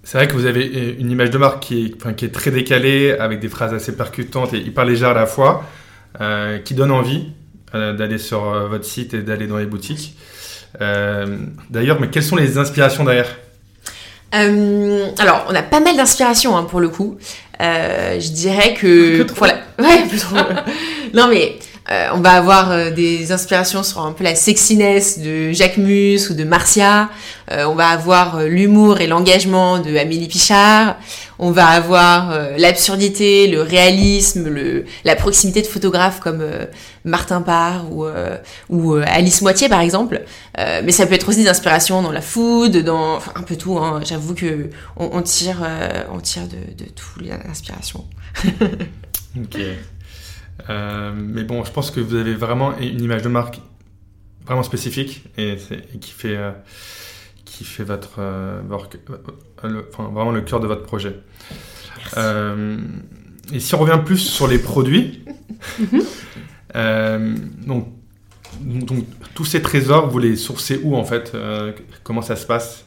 C'est 0.03 0.17
vrai 0.17 0.27
que 0.27 0.33
vous 0.33 0.45
avez 0.45 0.95
une 0.99 1.11
image 1.11 1.29
de 1.29 1.37
marque 1.37 1.61
qui 1.61 1.85
est, 1.85 1.95
enfin, 1.95 2.13
qui 2.13 2.25
est 2.25 2.33
très 2.33 2.51
décalée, 2.51 3.13
avec 3.13 3.39
des 3.39 3.49
phrases 3.49 3.73
assez 3.73 3.95
percutantes 3.95 4.53
et 4.53 4.57
hyper 4.57 4.83
légères 4.85 5.09
à 5.09 5.13
la 5.13 5.25
fois, 5.25 5.63
qui 6.65 6.73
donne 6.73 6.91
envie 6.91 7.27
d'aller 7.73 8.17
sur 8.17 8.41
votre 8.67 8.83
site 8.83 9.13
et 9.13 9.21
d'aller 9.21 9.47
dans 9.47 9.57
les 9.57 9.65
boutiques. 9.65 10.17
Euh, 10.79 11.37
d'ailleurs, 11.69 11.99
mais 11.99 12.09
quelles 12.09 12.23
sont 12.23 12.35
les 12.35 12.57
inspirations 12.57 13.03
derrière? 13.03 13.37
Euh, 14.33 15.07
alors, 15.19 15.45
on 15.49 15.55
a 15.55 15.63
pas 15.63 15.81
mal 15.81 15.97
d'inspirations 15.97 16.55
hein, 16.55 16.63
pour 16.63 16.79
le 16.79 16.89
coup. 16.89 17.17
Euh, 17.61 18.19
je 18.19 18.31
dirais 18.31 18.73
que 18.73 19.25
voilà, 19.35 19.55
ouais, 19.79 20.03
non 21.13 21.27
mais 21.27 21.59
on 21.89 22.19
va 22.19 22.31
avoir 22.31 22.91
des 22.91 23.31
inspirations 23.31 23.83
sur 23.83 24.01
un 24.01 24.13
peu 24.13 24.23
la 24.23 24.35
sexiness 24.35 25.19
de 25.19 25.51
Jacques 25.51 25.77
Mus 25.77 26.29
ou 26.29 26.33
de 26.33 26.43
Marcia. 26.43 27.09
on 27.49 27.75
va 27.75 27.89
avoir 27.89 28.43
l'humour 28.43 29.01
et 29.01 29.07
l'engagement 29.07 29.79
de 29.79 29.97
Amélie 29.97 30.29
Pichard 30.29 30.95
on 31.43 31.49
va 31.49 31.65
avoir 31.69 32.29
euh, 32.29 32.55
l'absurdité, 32.57 33.47
le 33.47 33.63
réalisme, 33.63 34.47
le, 34.47 34.85
la 35.03 35.15
proximité 35.15 35.63
de 35.63 35.67
photographes 35.67 36.19
comme 36.19 36.41
euh, 36.41 36.67
Martin 37.03 37.41
Parr 37.41 37.91
ou, 37.91 38.05
euh, 38.05 38.37
ou 38.69 38.93
Alice 38.93 39.41
Moitié 39.41 39.67
par 39.67 39.81
exemple. 39.81 40.21
mais 40.55 40.91
ça 40.91 41.07
peut 41.07 41.15
être 41.15 41.27
aussi 41.27 41.41
des 41.43 41.49
inspirations 41.49 42.03
dans 42.03 42.11
la 42.11 42.21
food, 42.21 42.77
dans 42.77 43.15
enfin, 43.15 43.31
un 43.35 43.41
peu 43.41 43.55
tout. 43.55 43.79
Hein. 43.79 44.01
J'avoue 44.05 44.35
que 44.35 44.69
on, 44.97 45.21
tire, 45.23 45.67
on 46.13 46.19
tire 46.19 46.43
de, 46.43 46.83
de 46.83 46.89
toutes 46.91 47.23
les 47.23 47.31
inspirations. 47.31 48.05
mais 50.69 51.43
bon, 51.43 51.63
je 51.63 51.71
pense 51.71 51.91
que 51.91 51.99
vous 51.99 52.15
avez 52.15 52.35
vraiment 52.35 52.77
une 52.77 53.01
image 53.01 53.21
de 53.21 53.29
marque 53.29 53.61
vraiment 54.45 54.63
spécifique 54.63 55.23
et, 55.37 55.57
et 55.93 55.99
qui 55.99 56.11
fait 56.11 56.37
qui 57.51 57.65
fait 57.65 57.83
votre, 57.83 58.15
euh, 58.19 58.61
euh, 59.63 59.81
enfin, 59.93 60.03
vraiment 60.05 60.31
le 60.31 60.41
cœur 60.41 60.59
de 60.59 60.67
votre 60.67 60.83
projet. 60.83 61.19
Euh, 62.17 62.77
et 63.51 63.59
si 63.59 63.75
on 63.75 63.77
revient 63.77 63.99
plus 64.03 64.17
sur 64.17 64.47
les 64.47 64.57
produits, 64.57 65.23
donc, 66.73 67.87
donc, 68.61 69.05
tous 69.35 69.45
ces 69.45 69.61
trésors, 69.61 70.09
vous 70.09 70.19
les 70.19 70.35
sourcez 70.35 70.79
où 70.83 70.95
en 70.95 71.03
fait 71.03 71.35
Comment 72.03 72.21
ça 72.21 72.35
se 72.35 72.45
passe? 72.45 72.85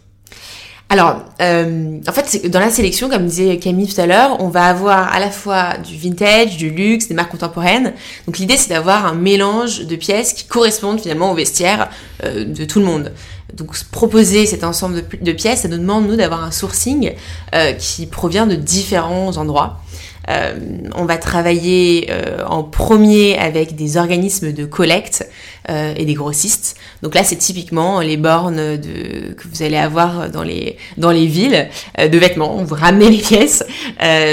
Alors, 0.90 1.22
en 1.40 2.12
fait, 2.12 2.48
dans 2.50 2.60
la 2.60 2.70
sélection, 2.70 3.08
comme 3.08 3.26
disait 3.26 3.56
Camille 3.56 3.92
tout 3.92 4.00
à 4.00 4.06
l'heure, 4.06 4.36
on 4.40 4.48
va 4.48 4.66
avoir 4.66 5.12
à 5.12 5.18
la 5.18 5.30
fois 5.30 5.76
du 5.78 5.96
vintage, 5.96 6.56
du 6.56 6.70
luxe, 6.70 7.08
des 7.08 7.14
marques 7.14 7.32
contemporaines. 7.32 7.94
Donc 8.26 8.38
l'idée, 8.38 8.56
c'est 8.56 8.68
d'avoir 8.68 9.06
un 9.06 9.14
mélange 9.14 9.86
de 9.86 9.96
pièces 9.96 10.32
qui 10.34 10.44
correspondent 10.44 11.00
finalement 11.00 11.32
au 11.32 11.34
vestiaire 11.34 11.88
de 12.22 12.64
tout 12.64 12.78
le 12.78 12.84
monde. 12.84 13.12
Donc 13.54 13.76
proposer 13.90 14.46
cet 14.46 14.64
ensemble 14.64 15.04
de, 15.20 15.32
pièces, 15.32 15.60
ça 15.60 15.68
nous 15.68 15.78
demande, 15.78 16.08
nous, 16.08 16.16
d'avoir 16.16 16.42
un 16.42 16.50
sourcing 16.50 17.12
euh, 17.54 17.72
qui 17.72 18.06
provient 18.06 18.46
de 18.46 18.54
différents 18.54 19.36
endroits. 19.36 19.80
Euh, 20.28 20.54
on 20.94 21.04
va 21.04 21.16
travailler 21.18 22.08
euh, 22.10 22.44
en 22.46 22.62
premier 22.62 23.38
avec 23.38 23.76
des 23.76 23.96
organismes 23.96 24.52
de 24.52 24.64
collecte 24.64 25.28
et 25.66 26.04
des 26.04 26.12
grossistes. 26.12 26.76
Donc 27.00 27.14
là, 27.14 27.24
c'est 27.24 27.36
typiquement 27.36 28.00
les 28.00 28.18
bornes 28.18 28.76
de, 28.76 29.32
que 29.32 29.48
vous 29.50 29.62
allez 29.62 29.78
avoir 29.78 30.28
dans 30.28 30.42
les, 30.42 30.76
dans 30.98 31.10
les 31.10 31.24
villes 31.24 31.70
de 31.98 32.18
vêtements. 32.18 32.54
On 32.54 32.64
vous 32.64 32.74
ramène 32.74 33.10
les 33.10 33.16
pièces 33.16 33.64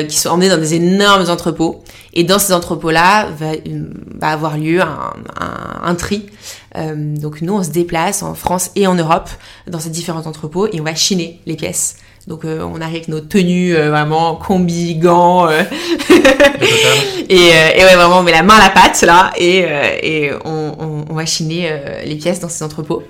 qui 0.10 0.18
sont 0.18 0.28
emmenées 0.28 0.50
dans 0.50 0.58
des 0.58 0.74
énormes 0.74 1.30
entrepôts. 1.30 1.86
Et 2.12 2.26
dans 2.26 2.38
ces 2.38 2.52
entrepôts-là 2.52 3.30
va, 3.40 3.52
va, 4.20 4.28
avoir 4.28 4.58
lieu 4.58 4.82
un, 4.82 5.14
un, 5.40 5.82
un 5.84 5.96
tri. 5.96 6.26
Euh, 6.78 7.16
donc 7.18 7.42
nous, 7.42 7.54
on 7.54 7.64
se 7.64 7.70
déplace 7.70 8.24
en 8.24 8.34
France 8.34 8.72
et 8.76 8.88
en 8.88 8.96
Europe 8.96 9.30
dans 9.68 9.80
ces 9.80 9.90
différents 9.90 10.26
entrepôts 10.28 10.68
et 10.72 10.80
on 10.80 10.84
va 10.84 10.96
chiner 10.96 11.40
les 11.46 11.56
pièces. 11.56 11.98
Donc 12.28 12.46
euh, 12.46 12.62
on 12.62 12.82
arrive 12.82 12.96
avec 12.96 13.08
nos 13.08 13.20
tenues 13.20 13.76
euh, 13.76 13.90
vraiment 13.90 14.36
combi, 14.36 14.96
gants 14.96 15.50
et, 15.50 15.64
et, 17.30 17.84
ouais 17.84 17.96
vraiment 17.96 18.20
on 18.20 18.24
met 18.24 18.32
la 18.32 18.44
main 18.44 18.56
à 18.56 18.64
la 18.64 18.70
pâte 18.70 19.02
là 19.02 19.32
et, 19.38 19.66
et 20.04 20.32
on, 20.46 20.76
on, 20.80 21.06
on, 21.10 21.14
va 21.14 21.26
chiner 21.26 21.72
les 22.06 22.16
pièces 22.16 22.40
dans 22.40 22.50
ces 22.50 22.64
entrepôts. 22.64 23.04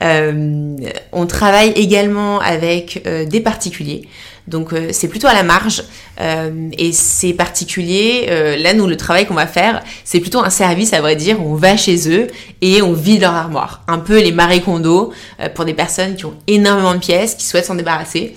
on 0.00 1.26
travaille 1.26 1.70
également 1.70 2.40
avec 2.40 3.02
des 3.28 3.40
particuliers. 3.40 4.08
Donc 4.48 4.72
euh, 4.72 4.88
c'est 4.92 5.08
plutôt 5.08 5.28
à 5.28 5.34
la 5.34 5.42
marge. 5.42 5.84
Euh, 6.20 6.68
et 6.76 6.92
c'est 6.92 7.32
particulier, 7.32 8.26
euh, 8.28 8.56
là 8.56 8.74
nous 8.74 8.86
le 8.86 8.96
travail 8.96 9.26
qu'on 9.26 9.34
va 9.34 9.46
faire, 9.46 9.82
c'est 10.04 10.20
plutôt 10.20 10.40
un 10.40 10.50
service 10.50 10.92
à 10.92 11.00
vrai 11.00 11.16
dire, 11.16 11.40
on 11.40 11.54
va 11.54 11.76
chez 11.76 12.10
eux 12.10 12.26
et 12.60 12.82
on 12.82 12.92
vide 12.92 13.22
leur 13.22 13.34
armoire. 13.34 13.82
Un 13.88 13.98
peu 13.98 14.20
les 14.20 14.32
marais 14.32 14.60
condos 14.60 15.12
pour 15.54 15.64
des 15.64 15.74
personnes 15.74 16.16
qui 16.16 16.26
ont 16.26 16.34
énormément 16.46 16.94
de 16.94 16.98
pièces, 16.98 17.34
qui 17.34 17.46
souhaitent 17.46 17.64
s'en 17.64 17.74
débarrasser. 17.74 18.36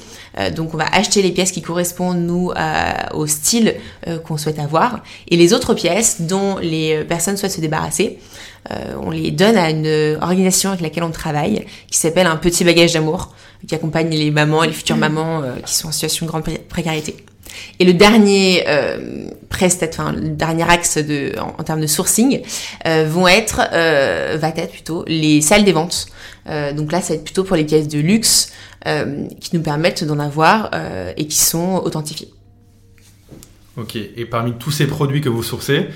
donc 0.56 0.74
on 0.74 0.78
va 0.78 0.88
acheter 0.92 1.22
les 1.22 1.32
pièces 1.32 1.52
qui 1.52 1.62
correspondent 1.62 2.20
nous 2.20 2.52
au 3.14 3.28
style 3.28 3.76
qu'on 4.24 4.38
souhaite 4.38 4.60
avoir 4.60 5.04
et 5.28 5.38
les 5.38 5.54
autres 5.54 5.74
pièces 5.74 6.22
dont 6.22 6.58
les 6.58 7.04
personnes 7.04 7.38
souhaitent 7.38 7.52
se 7.52 7.62
débarrasser, 7.62 8.20
on 9.02 9.12
les 9.12 9.32
donne 9.32 9.58
à 9.58 9.70
une 9.70 10.18
organisation 10.22 10.70
avec 10.70 10.82
laquelle 10.82 11.04
on 11.04 11.12
travaille 11.12 11.66
qui 11.90 12.00
s'appelle 12.00 12.28
un 12.28 12.38
petit 12.38 12.64
bagage 12.64 12.94
d'amour 12.94 13.34
qui 13.67 13.75
accompagne 13.75 14.10
les 14.10 14.31
mamans 14.31 14.63
et 14.63 14.67
les 14.67 14.74
futures 14.74 14.98
mamans 14.98 15.43
qui 15.65 15.74
sont 15.74 15.88
en 15.88 15.91
situation 15.91 16.25
de 16.25 16.31
grande 16.31 16.43
précarité. 16.69 17.15
Et 17.79 17.86
le 17.86 17.93
dernier 17.93 18.63
euh, 18.67 19.29
enfin 19.84 20.12
le 20.12 20.29
dernier 20.29 20.63
axe 20.63 20.98
de, 20.98 21.34
en, 21.39 21.63
termes 21.63 21.81
de 21.81 21.88
sourcing 21.88 22.41
euh, 22.88 23.07
vont 23.10 23.27
être, 23.27 23.62
euh, 23.74 24.38
va 24.39 24.50
être 24.50 24.72
plutôt 24.72 25.03
les 25.07 25.41
salles 25.41 25.63
des 25.63 25.72
ventes. 25.72 26.07
Euh, 26.48 26.74
donc 26.74 26.91
là, 26.91 27.01
ça 27.01 27.10
va 27.10 27.15
être 27.15 27.24
plutôt 27.24 27.43
pour 27.43 27.55
les 27.55 27.63
pièces 27.63 27.88
de 27.88 28.00
luxe 28.00 28.51
euh, 28.88 29.25
qui 29.39 29.55
nous 29.55 29.63
permettent 29.63 30.03
d'en 30.03 30.19
avoir 30.19 30.72
euh, 30.74 31.12
et 31.17 31.27
qui 31.27 31.38
sont 31.38 31.81
authentifiées. 31.84 32.29
Ok. 33.77 33.95
Et 33.95 34.25
parmi 34.25 34.53
tous 34.53 34.72
ces 34.72 34.88
produits 34.88 35.22
que 35.22 35.29
vous 35.29 35.43
sourcez, 35.43 35.88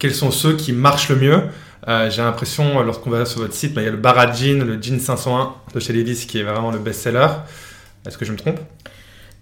quels 0.00 0.14
sont 0.14 0.32
ceux 0.32 0.56
qui 0.56 0.72
marchent 0.72 1.08
le 1.10 1.16
mieux 1.16 1.42
J'ai 1.86 2.22
l'impression, 2.22 2.82
lorsqu'on 2.82 3.10
va 3.10 3.24
sur 3.24 3.40
votre 3.40 3.54
site, 3.54 3.74
bah, 3.74 3.82
il 3.82 3.84
y 3.84 3.88
a 3.88 3.92
le 3.92 3.96
Barra 3.96 4.32
Jean, 4.32 4.64
le 4.64 4.82
Jean 4.82 4.98
501 4.98 5.52
de 5.74 5.80
chez 5.80 5.92
Levi's 5.92 6.24
qui 6.24 6.38
est 6.38 6.42
vraiment 6.42 6.72
le 6.72 6.78
best-seller. 6.78 7.28
Est-ce 8.06 8.18
que 8.18 8.24
je 8.24 8.32
me 8.32 8.36
trompe? 8.36 8.58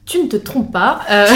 Tu 0.08 0.18
ne 0.18 0.26
te 0.26 0.36
trompes 0.36 0.72
pas. 0.72 1.00
Euh, 1.10 1.26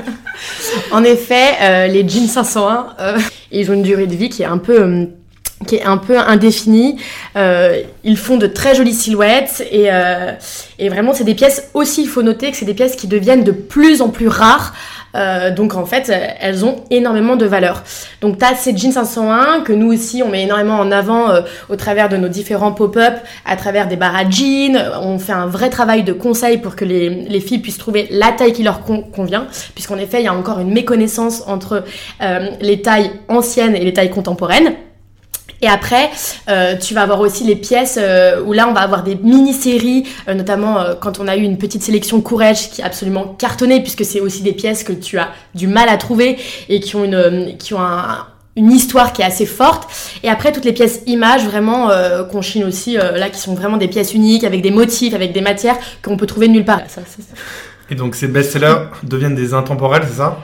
en 0.90 1.04
effet, 1.04 1.54
euh, 1.62 1.86
les 1.86 2.06
jeans 2.06 2.26
501, 2.26 2.96
euh, 2.98 3.18
ils 3.52 3.70
ont 3.70 3.74
une 3.74 3.84
durée 3.84 4.08
de 4.08 4.14
vie 4.16 4.28
qui 4.28 4.42
est 4.42 4.46
un 4.46 4.58
peu 4.58 5.08
qui 5.66 5.76
est 5.76 5.84
un 5.84 5.96
peu 5.96 6.18
indéfinie. 6.18 6.98
ils 7.34 8.18
font 8.18 8.36
de 8.36 8.46
très 8.46 8.74
jolies 8.74 8.92
silhouettes 8.92 9.66
et, 9.72 9.88
et 10.78 10.88
vraiment 10.90 11.14
c'est 11.14 11.24
des 11.24 11.34
pièces 11.34 11.70
aussi, 11.72 12.02
il 12.02 12.08
faut 12.08 12.22
noter 12.22 12.50
que 12.50 12.58
c'est 12.58 12.66
des 12.66 12.74
pièces 12.74 12.94
qui 12.94 13.06
deviennent 13.06 13.42
de 13.42 13.52
plus 13.52 14.02
en 14.02 14.10
plus 14.10 14.28
rares 14.28 14.74
euh, 15.16 15.50
donc 15.50 15.74
en 15.74 15.86
fait, 15.86 16.12
elles 16.40 16.64
ont 16.64 16.76
énormément 16.90 17.36
de 17.36 17.46
valeur. 17.46 17.82
Donc 18.20 18.38
tu 18.38 18.44
as 18.44 18.54
ces 18.54 18.76
jeans 18.76 18.92
501 18.92 19.62
que 19.62 19.72
nous 19.72 19.92
aussi 19.92 20.22
on 20.22 20.28
met 20.28 20.42
énormément 20.42 20.78
en 20.78 20.90
avant 20.90 21.30
euh, 21.30 21.42
au 21.68 21.76
travers 21.76 22.08
de 22.08 22.16
nos 22.16 22.28
différents 22.28 22.72
pop-up, 22.72 23.14
à 23.44 23.56
travers 23.56 23.88
des 23.88 23.96
barres 23.96 24.16
à 24.16 24.28
jeans. 24.28 24.78
On 25.02 25.18
fait 25.18 25.32
un 25.32 25.46
vrai 25.46 25.70
travail 25.70 26.02
de 26.02 26.12
conseil 26.12 26.58
pour 26.58 26.76
que 26.76 26.84
les, 26.84 27.08
les 27.08 27.40
filles 27.40 27.58
puissent 27.58 27.78
trouver 27.78 28.06
la 28.10 28.32
taille 28.32 28.52
qui 28.52 28.62
leur 28.62 28.80
convient, 28.82 29.46
puisqu'en 29.74 29.98
effet 29.98 30.20
il 30.20 30.24
y 30.24 30.28
a 30.28 30.34
encore 30.34 30.60
une 30.60 30.72
méconnaissance 30.72 31.42
entre 31.46 31.84
euh, 32.22 32.50
les 32.60 32.82
tailles 32.82 33.10
anciennes 33.28 33.74
et 33.74 33.84
les 33.84 33.92
tailles 33.92 34.10
contemporaines. 34.10 34.74
Et 35.62 35.68
après, 35.68 36.10
euh, 36.48 36.76
tu 36.76 36.94
vas 36.94 37.02
avoir 37.02 37.20
aussi 37.20 37.44
les 37.44 37.56
pièces 37.56 37.98
euh, 38.00 38.42
où 38.42 38.52
là, 38.52 38.68
on 38.68 38.72
va 38.72 38.80
avoir 38.80 39.02
des 39.02 39.16
mini-séries, 39.16 40.04
euh, 40.28 40.34
notamment 40.34 40.84
quand 41.00 41.18
on 41.18 41.28
a 41.28 41.36
eu 41.36 41.42
une 41.42 41.58
petite 41.58 41.82
sélection 41.82 42.20
Courage 42.20 42.70
qui 42.70 42.82
est 42.82 42.84
absolument 42.84 43.24
cartonnée, 43.38 43.80
puisque 43.80 44.04
c'est 44.04 44.20
aussi 44.20 44.42
des 44.42 44.52
pièces 44.52 44.84
que 44.84 44.92
tu 44.92 45.18
as 45.18 45.30
du 45.54 45.66
mal 45.66 45.88
à 45.88 45.96
trouver 45.96 46.38
et 46.68 46.80
qui 46.80 46.96
ont 46.96 47.04
une, 47.04 47.56
qui 47.58 47.72
ont 47.72 47.80
une 48.56 48.70
histoire 48.70 49.12
qui 49.12 49.22
est 49.22 49.24
assez 49.24 49.46
forte. 49.46 49.88
Et 50.22 50.28
après, 50.28 50.52
toutes 50.52 50.64
les 50.64 50.72
pièces 50.72 51.02
images, 51.06 51.44
vraiment, 51.44 51.90
qu'on 52.30 52.42
chine 52.42 52.64
aussi, 52.64 52.94
là, 52.94 53.28
qui 53.28 53.38
sont 53.38 53.54
vraiment 53.54 53.76
des 53.76 53.88
pièces 53.88 54.14
uniques, 54.14 54.44
avec 54.44 54.62
des 54.62 54.70
motifs, 54.70 55.14
avec 55.14 55.32
des 55.32 55.42
matières 55.42 55.76
qu'on 56.02 56.16
peut 56.16 56.26
trouver 56.26 56.48
nulle 56.48 56.64
part. 56.64 56.80
et 57.90 57.94
donc, 57.94 58.14
ces 58.14 58.28
best-sellers 58.28 58.88
deviennent 59.02 59.34
des 59.34 59.52
intemporels, 59.52 60.04
c'est 60.08 60.16
ça? 60.16 60.42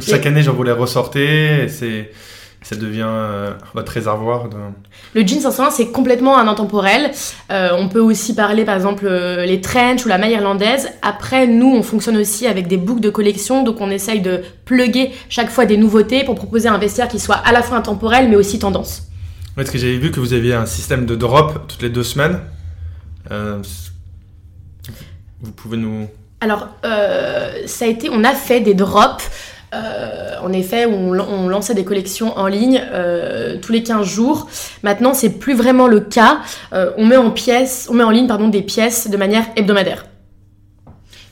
Chaque 0.00 0.26
année, 0.26 0.42
j'en 0.42 0.54
voulais 0.54 0.72
ressortir, 0.72 1.68
c'est 1.68 2.10
ça 2.62 2.76
devient 2.76 3.06
euh, 3.06 3.52
votre 3.74 3.92
réservoir 3.92 4.48
de... 4.48 4.56
Le 5.14 5.26
jean 5.26 5.40
501, 5.40 5.70
c'est 5.70 5.90
complètement 5.90 6.38
un 6.38 6.46
intemporel. 6.46 7.10
Euh, 7.50 7.70
on 7.76 7.88
peut 7.88 8.00
aussi 8.00 8.34
parler, 8.34 8.64
par 8.64 8.76
exemple, 8.76 9.06
euh, 9.06 9.44
les 9.44 9.60
trench 9.60 10.04
ou 10.04 10.08
la 10.08 10.18
maille 10.18 10.32
irlandaise. 10.32 10.88
Après, 11.02 11.46
nous, 11.46 11.74
on 11.74 11.82
fonctionne 11.82 12.16
aussi 12.16 12.46
avec 12.46 12.68
des 12.68 12.76
boucles 12.76 13.00
de 13.00 13.10
collection, 13.10 13.64
donc 13.64 13.80
on 13.80 13.90
essaye 13.90 14.20
de 14.20 14.42
plugger 14.64 15.12
chaque 15.28 15.50
fois 15.50 15.66
des 15.66 15.76
nouveautés 15.76 16.24
pour 16.24 16.36
proposer 16.36 16.68
un 16.68 16.78
vestiaire 16.78 17.08
qui 17.08 17.18
soit 17.18 17.36
à 17.36 17.52
la 17.52 17.62
fois 17.62 17.76
intemporel, 17.76 18.28
mais 18.28 18.36
aussi 18.36 18.58
tendance. 18.58 19.08
Est-ce 19.58 19.70
que 19.70 19.78
j'avais 19.78 19.98
vu 19.98 20.10
que 20.10 20.20
vous 20.20 20.32
aviez 20.32 20.54
un 20.54 20.66
système 20.66 21.04
de 21.04 21.16
drop 21.16 21.66
toutes 21.68 21.82
les 21.82 21.90
deux 21.90 22.04
semaines. 22.04 22.40
vous 25.40 25.52
pouvez 25.56 25.76
nous... 25.76 26.08
Alors, 26.40 26.68
ça 26.82 27.84
a 27.84 27.88
été, 27.88 28.08
on 28.10 28.24
a 28.24 28.34
fait 28.34 28.60
des 28.60 28.74
drops 28.74 29.30
euh, 29.74 30.34
en 30.42 30.52
effet, 30.52 30.86
on, 30.86 31.48
lançait 31.48 31.74
des 31.74 31.84
collections 31.84 32.36
en 32.36 32.46
ligne 32.46 32.82
euh, 32.92 33.56
tous 33.60 33.72
les 33.72 33.82
15 33.82 34.06
jours. 34.06 34.48
Maintenant, 34.82 35.14
c'est 35.14 35.38
plus 35.38 35.54
vraiment 35.54 35.86
le 35.86 36.00
cas. 36.00 36.40
Euh, 36.72 36.90
on 36.98 37.06
met 37.06 37.16
en 37.16 37.32
on 37.88 37.94
met 37.94 38.04
en 38.04 38.10
ligne 38.10 38.26
pardon, 38.26 38.48
des 38.48 38.62
pièces 38.62 39.08
de 39.08 39.16
manière 39.16 39.44
hebdomadaire. 39.56 40.04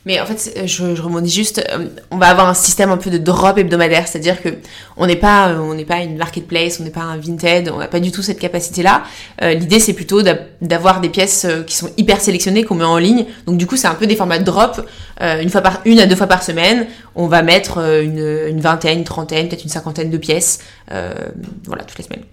Mais 0.06 0.18
en 0.18 0.24
fait, 0.24 0.66
je, 0.66 0.94
je 0.94 1.02
rebondis 1.02 1.30
juste, 1.30 1.62
euh, 1.70 1.86
on 2.10 2.16
va 2.16 2.28
avoir 2.28 2.48
un 2.48 2.54
système 2.54 2.90
un 2.90 2.96
peu 2.96 3.10
de 3.10 3.18
drop 3.18 3.58
hebdomadaire, 3.58 4.08
c'est-à-dire 4.08 4.40
que 4.40 4.48
on 4.96 5.06
n'est 5.06 5.16
pas, 5.16 5.50
euh, 5.50 5.58
on 5.58 5.74
n'est 5.74 5.84
pas 5.84 5.98
une 5.98 6.16
marketplace, 6.16 6.80
on 6.80 6.84
n'est 6.84 6.90
pas 6.90 7.02
un 7.02 7.18
Vinted, 7.18 7.70
on 7.70 7.78
n'a 7.78 7.86
pas 7.86 8.00
du 8.00 8.10
tout 8.10 8.22
cette 8.22 8.38
capacité-là. 8.38 9.04
Euh, 9.42 9.52
L'idée, 9.52 9.78
c'est 9.78 9.92
plutôt 9.92 10.22
d'avoir 10.62 11.02
des 11.02 11.10
pièces 11.10 11.44
euh, 11.44 11.62
qui 11.64 11.76
sont 11.76 11.90
hyper 11.98 12.18
sélectionnées 12.20 12.64
qu'on 12.64 12.76
met 12.76 12.84
en 12.84 12.96
ligne. 12.96 13.26
Donc 13.44 13.58
du 13.58 13.66
coup, 13.66 13.76
c'est 13.76 13.88
un 13.88 13.94
peu 13.94 14.06
des 14.06 14.16
formats 14.16 14.38
de 14.38 14.44
drop, 14.44 14.80
euh, 15.20 15.42
une 15.42 15.50
fois 15.50 15.60
par, 15.60 15.82
une 15.84 16.00
à 16.00 16.06
deux 16.06 16.16
fois 16.16 16.28
par 16.28 16.42
semaine. 16.42 16.86
On 17.14 17.26
va 17.26 17.42
mettre 17.42 17.78
une, 18.02 18.46
une 18.48 18.60
vingtaine, 18.60 19.00
une 19.00 19.04
trentaine, 19.04 19.48
peut-être 19.48 19.64
une 19.64 19.68
cinquantaine 19.68 20.08
de 20.08 20.16
pièces, 20.16 20.60
voilà, 20.88 21.84
toutes 21.86 21.98
les 21.98 22.04
semaines. 22.04 22.24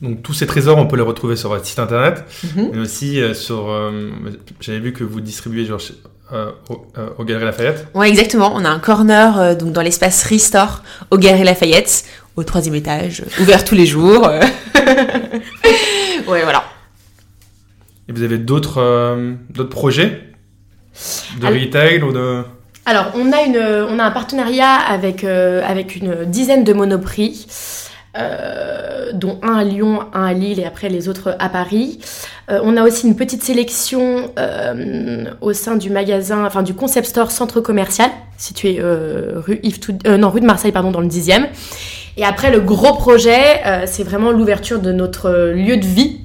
Donc 0.00 0.22
tous 0.22 0.32
ces 0.32 0.46
trésors, 0.46 0.78
on 0.78 0.86
peut 0.86 0.96
les 0.96 1.02
retrouver 1.02 1.36
sur 1.36 1.50
votre 1.50 1.66
site 1.66 1.78
internet, 1.78 2.24
mais 2.56 2.78
aussi 2.78 3.20
sur. 3.34 3.92
J'avais 4.60 4.78
vu 4.78 4.94
que 4.94 5.04
vous 5.04 5.20
distribuez 5.20 5.66
genre 5.66 5.80
euh, 6.32 6.52
euh, 6.98 7.08
au, 7.18 7.24
Galerie 7.24 7.44
Lafayette 7.44 7.88
Ouais, 7.94 8.08
exactement. 8.08 8.52
On 8.54 8.64
a 8.64 8.68
un 8.68 8.78
corner 8.78 9.38
euh, 9.38 9.54
donc 9.54 9.72
dans 9.72 9.82
l'espace 9.82 10.22
Restore 10.24 10.82
au 11.10 11.18
Galerie 11.18 11.44
Lafayette, 11.44 12.04
au 12.36 12.44
troisième 12.44 12.74
étage, 12.74 13.24
ouvert 13.40 13.64
tous 13.64 13.74
les 13.74 13.86
jours. 13.86 14.22
ouais, 14.74 16.42
voilà. 16.42 16.64
Et 18.08 18.12
vous 18.12 18.22
avez 18.22 18.38
d'autres 18.38 19.18
d'autres 19.50 19.70
projets 19.70 20.22
de 21.40 21.46
retail 21.46 22.02
ou 22.02 22.12
de 22.12 22.42
alors, 22.86 23.12
on 23.14 23.30
a, 23.30 23.42
une, 23.42 23.58
on 23.58 23.98
a 24.00 24.04
un 24.04 24.10
partenariat 24.10 24.74
avec, 24.74 25.22
avec 25.22 25.96
une 25.96 26.24
dizaine 26.24 26.64
de 26.64 26.72
monoprix. 26.72 27.46
Euh, 28.16 29.12
dont 29.12 29.38
un 29.40 29.54
à 29.54 29.62
Lyon, 29.62 30.00
un 30.12 30.24
à 30.24 30.32
Lille 30.32 30.58
et 30.58 30.64
après 30.64 30.88
les 30.88 31.08
autres 31.08 31.36
à 31.38 31.48
Paris. 31.48 32.00
Euh, 32.50 32.60
on 32.62 32.76
a 32.76 32.82
aussi 32.82 33.06
une 33.06 33.16
petite 33.16 33.42
sélection 33.42 34.32
euh, 34.38 35.24
au 35.40 35.52
sein 35.52 35.76
du 35.76 35.90
magasin, 35.90 36.44
enfin 36.44 36.62
du 36.62 36.74
concept 36.74 37.06
store 37.06 37.30
centre 37.30 37.60
commercial, 37.60 38.10
situé 38.36 38.80
rue, 38.82 39.60
Yves 39.62 39.80
non, 40.06 40.30
rue 40.30 40.40
de 40.40 40.46
Marseille, 40.46 40.72
pardon, 40.72 40.90
dans 40.90 41.00
le 41.00 41.08
10e. 41.08 41.46
Et 42.16 42.24
après, 42.24 42.50
le 42.50 42.60
gros 42.60 42.94
projet, 42.94 43.62
c'est 43.86 44.02
vraiment 44.02 44.32
l'ouverture 44.32 44.80
de 44.80 44.92
notre 44.92 45.52
lieu 45.54 45.76
de 45.76 45.86
vie. 45.86 46.20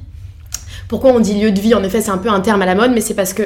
Pourquoi 0.87 1.11
on 1.11 1.19
dit 1.19 1.39
lieu 1.39 1.51
de 1.51 1.59
vie? 1.59 1.73
En 1.73 1.83
effet, 1.83 2.01
c'est 2.01 2.11
un 2.11 2.17
peu 2.17 2.29
un 2.29 2.39
terme 2.39 2.61
à 2.61 2.65
la 2.65 2.75
mode, 2.75 2.91
mais 2.91 3.01
c'est 3.01 3.13
parce 3.13 3.33
que 3.33 3.43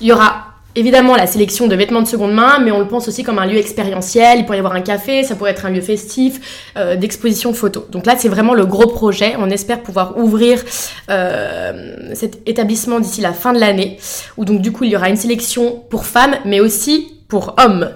il 0.00 0.06
y 0.06 0.12
aura 0.12 0.47
évidemment 0.78 1.16
la 1.16 1.26
sélection 1.26 1.66
de 1.66 1.74
vêtements 1.74 2.02
de 2.02 2.06
seconde 2.06 2.32
main, 2.32 2.60
mais 2.60 2.70
on 2.70 2.78
le 2.78 2.86
pense 2.86 3.08
aussi 3.08 3.24
comme 3.24 3.38
un 3.38 3.46
lieu 3.46 3.56
expérientiel. 3.58 4.38
Il 4.38 4.44
pourrait 4.44 4.58
y 4.58 4.60
avoir 4.60 4.74
un 4.74 4.80
café, 4.80 5.24
ça 5.24 5.34
pourrait 5.34 5.50
être 5.50 5.66
un 5.66 5.70
lieu 5.70 5.80
festif, 5.80 6.70
euh, 6.76 6.96
d'exposition 6.96 7.52
photo. 7.52 7.86
Donc 7.90 8.06
là, 8.06 8.14
c'est 8.16 8.28
vraiment 8.28 8.54
le 8.54 8.64
gros 8.64 8.86
projet. 8.86 9.34
On 9.38 9.50
espère 9.50 9.82
pouvoir 9.82 10.16
ouvrir 10.16 10.62
euh, 11.10 12.10
cet 12.14 12.48
établissement 12.48 13.00
d'ici 13.00 13.20
la 13.20 13.32
fin 13.32 13.52
de 13.52 13.58
l'année, 13.58 13.98
où 14.36 14.44
donc 14.44 14.62
du 14.62 14.70
coup 14.70 14.84
il 14.84 14.90
y 14.90 14.96
aura 14.96 15.08
une 15.08 15.16
sélection 15.16 15.82
pour 15.90 16.06
femmes, 16.06 16.36
mais 16.44 16.60
aussi 16.60 17.18
pour 17.28 17.56
hommes. 17.58 17.90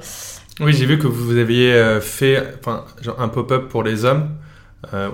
Oui, 0.61 0.73
j'ai 0.73 0.87
vu 0.87 0.99
que 0.99 1.07
vous 1.07 1.38
aviez 1.38 1.73
euh, 1.73 2.01
fait 2.01 2.42
un 3.18 3.29
pop-up 3.29 3.68
pour 3.68 3.85
les 3.85 4.05
hommes, 4.05 4.31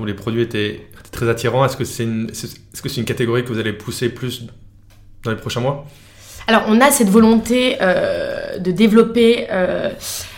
où 0.01 0.07
les 0.07 0.15
produits 0.15 0.41
étaient 0.41 0.87
très 1.13 1.29
attirants. 1.29 1.65
Est-ce 1.65 1.77
que 1.77 1.85
c'est 1.85 2.05
une 3.01 3.05
catégorie 3.05 3.45
que 3.45 3.49
vous 3.49 3.59
allez 3.59 3.75
pousser 3.75 4.09
plus 4.09 4.47
dans 5.23 5.31
les 5.31 5.37
prochains 5.37 5.61
mois? 5.61 5.87
Alors, 6.49 6.63
on 6.67 6.81
a 6.81 6.91
cette 6.91 7.11
volonté 7.11 7.77
euh, 7.83 8.57
de 8.59 8.71
développer 8.71 9.49
euh, 9.53 9.91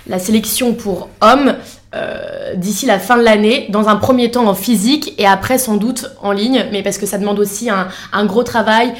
la 0.09 0.19
sélection 0.19 0.75
pour 0.75 1.09
hommes 1.21 1.55
euh, 1.95 2.55
d'ici 2.57 2.85
la 2.85 2.99
fin 2.99 3.17
de 3.17 3.23
l'année, 3.23 3.69
dans 3.71 3.89
un 3.89 3.95
premier 3.95 4.29
temps 4.33 4.49
en 4.49 4.55
physique 4.55 5.15
et 5.19 5.27
après 5.27 5.57
sans 5.57 5.77
doute 5.77 6.11
en 6.21 6.33
ligne, 6.33 6.67
mais 6.73 6.83
parce 6.83 6.99
que 6.99 7.07
ça 7.07 7.17
demande 7.17 7.39
aussi 7.39 7.71
un, 7.71 8.27
gros 8.27 8.43
travail 8.43 8.93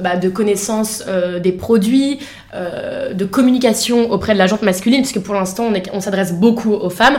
bah, 0.00 0.16
de 0.16 0.28
connaissance 0.28 1.04
des 1.42 1.52
produits, 1.52 2.20
de 2.52 3.24
communication 3.24 4.10
auprès 4.12 4.32
de 4.32 4.38
la 4.38 4.46
jante 4.46 4.62
masculine, 4.62 5.02
puisque 5.02 5.20
pour 5.20 5.34
l'instant 5.34 5.64
on, 5.64 5.96
on 5.96 6.00
s'adresse 6.00 6.32
beaucoup 6.34 6.72
aux 6.72 6.90
femmes. 6.90 7.18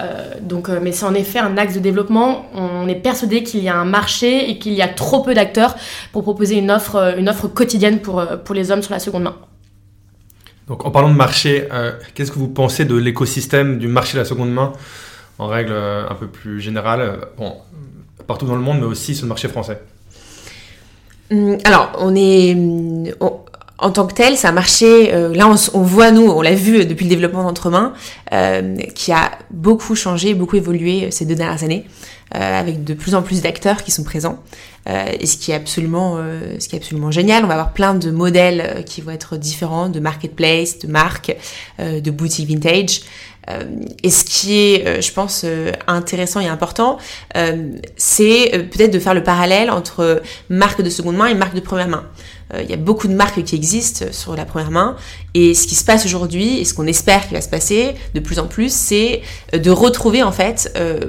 Euh, 0.00 0.34
donc, 0.40 0.68
euh, 0.68 0.78
mais 0.82 0.92
c'est 0.92 1.04
en 1.04 1.14
effet 1.14 1.38
un 1.38 1.56
axe 1.56 1.74
de 1.74 1.80
développement. 1.80 2.46
On 2.54 2.88
est 2.88 2.94
persuadé 2.94 3.42
qu'il 3.42 3.62
y 3.62 3.68
a 3.68 3.76
un 3.76 3.84
marché 3.84 4.50
et 4.50 4.58
qu'il 4.58 4.72
y 4.72 4.82
a 4.82 4.88
trop 4.88 5.22
peu 5.22 5.34
d'acteurs 5.34 5.76
pour 6.12 6.22
proposer 6.22 6.58
une 6.58 6.70
offre, 6.70 6.96
euh, 6.96 7.16
une 7.16 7.28
offre 7.28 7.48
quotidienne 7.48 8.00
pour, 8.00 8.24
pour 8.44 8.54
les 8.54 8.70
hommes 8.70 8.82
sur 8.82 8.92
la 8.92 9.00
seconde 9.00 9.24
main. 9.24 9.36
Donc, 10.68 10.84
en 10.86 10.90
parlant 10.90 11.10
de 11.10 11.16
marché, 11.16 11.66
qu'est-ce 12.14 12.30
que 12.30 12.38
vous 12.38 12.46
pensez 12.46 12.84
de 12.84 12.94
l'écosystème 12.94 13.80
du 13.80 13.88
marché 13.88 14.14
de 14.14 14.18
la 14.18 14.24
seconde 14.24 14.52
main 14.52 14.72
en 15.40 15.48
règle 15.48 15.72
un 15.72 16.14
peu 16.14 16.28
plus 16.28 16.60
générale, 16.60 17.26
bon, 17.36 17.56
partout 18.28 18.46
dans 18.46 18.54
le 18.54 18.60
monde, 18.60 18.78
mais 18.78 18.86
aussi 18.86 19.16
sur 19.16 19.24
le 19.24 19.30
marché 19.30 19.48
français? 19.48 19.82
Hum, 21.32 21.58
Alors, 21.64 21.90
on 21.98 22.14
est, 22.14 22.56
en 23.80 23.90
tant 23.90 24.06
que 24.06 24.14
tel, 24.14 24.36
c'est 24.36 24.46
un 24.46 24.52
marché, 24.52 25.12
euh, 25.12 25.34
là 25.34 25.48
on, 25.72 25.82
voit 25.82 26.10
nous, 26.10 26.28
on 26.28 26.42
l'a 26.42 26.54
vu 26.54 26.84
depuis 26.84 27.04
le 27.04 27.10
développement 27.10 27.42
d'entremain, 27.42 27.94
euh, 28.32 28.76
qui 28.94 29.10
a 29.10 29.32
beaucoup 29.50 29.94
changé, 29.94 30.34
beaucoup 30.34 30.56
évolué 30.56 31.10
ces 31.10 31.24
deux 31.24 31.34
dernières 31.34 31.64
années, 31.64 31.86
euh, 32.34 32.60
avec 32.60 32.84
de 32.84 32.94
plus 32.94 33.14
en 33.14 33.22
plus 33.22 33.40
d'acteurs 33.40 33.82
qui 33.82 33.90
sont 33.90 34.04
présents. 34.04 34.42
et 34.86 35.26
ce 35.26 35.36
qui 35.36 35.52
est 35.52 35.54
absolument, 35.54 36.18
ce 36.58 36.66
qui 36.66 36.74
est 36.74 36.78
absolument 36.78 37.10
génial, 37.10 37.44
on 37.44 37.48
va 37.48 37.54
avoir 37.54 37.72
plein 37.72 37.94
de 37.94 38.10
modèles 38.10 38.82
qui 38.86 39.02
vont 39.02 39.12
être 39.12 39.36
différents, 39.36 39.88
de 39.88 40.00
marketplace, 40.00 40.78
de 40.78 40.88
marques, 40.88 41.36
de 41.78 42.10
boutiques 42.10 42.48
vintage. 42.48 43.02
et 44.02 44.10
ce 44.10 44.24
qui 44.24 44.54
est, 44.58 45.02
je 45.02 45.12
pense, 45.12 45.44
intéressant 45.86 46.40
et 46.40 46.48
important, 46.48 46.96
c'est 47.96 48.50
peut-être 48.72 48.92
de 48.92 48.98
faire 48.98 49.14
le 49.14 49.22
parallèle 49.22 49.70
entre 49.70 50.22
marque 50.48 50.80
de 50.80 50.90
seconde 50.90 51.16
main 51.16 51.26
et 51.26 51.34
marque 51.34 51.54
de 51.54 51.60
première 51.60 51.88
main. 51.88 52.04
Euh, 52.54 52.62
il 52.62 52.70
y 52.70 52.72
a 52.72 52.76
beaucoup 52.76 53.08
de 53.08 53.14
marques 53.14 53.42
qui 53.42 53.54
existent 53.54 54.06
sur 54.12 54.36
la 54.36 54.44
première 54.44 54.70
main. 54.70 54.96
Et 55.34 55.54
ce 55.54 55.66
qui 55.66 55.74
se 55.74 55.84
passe 55.84 56.04
aujourd'hui, 56.04 56.58
et 56.58 56.64
ce 56.64 56.74
qu'on 56.74 56.86
espère 56.86 57.22
qu'il 57.22 57.32
va 57.32 57.40
se 57.40 57.48
passer 57.48 57.94
de 58.14 58.20
plus 58.20 58.38
en 58.38 58.46
plus, 58.46 58.72
c'est 58.72 59.22
euh, 59.54 59.58
de 59.58 59.70
retrouver 59.70 60.22
en 60.22 60.32
fait 60.32 60.72
euh, 60.76 61.00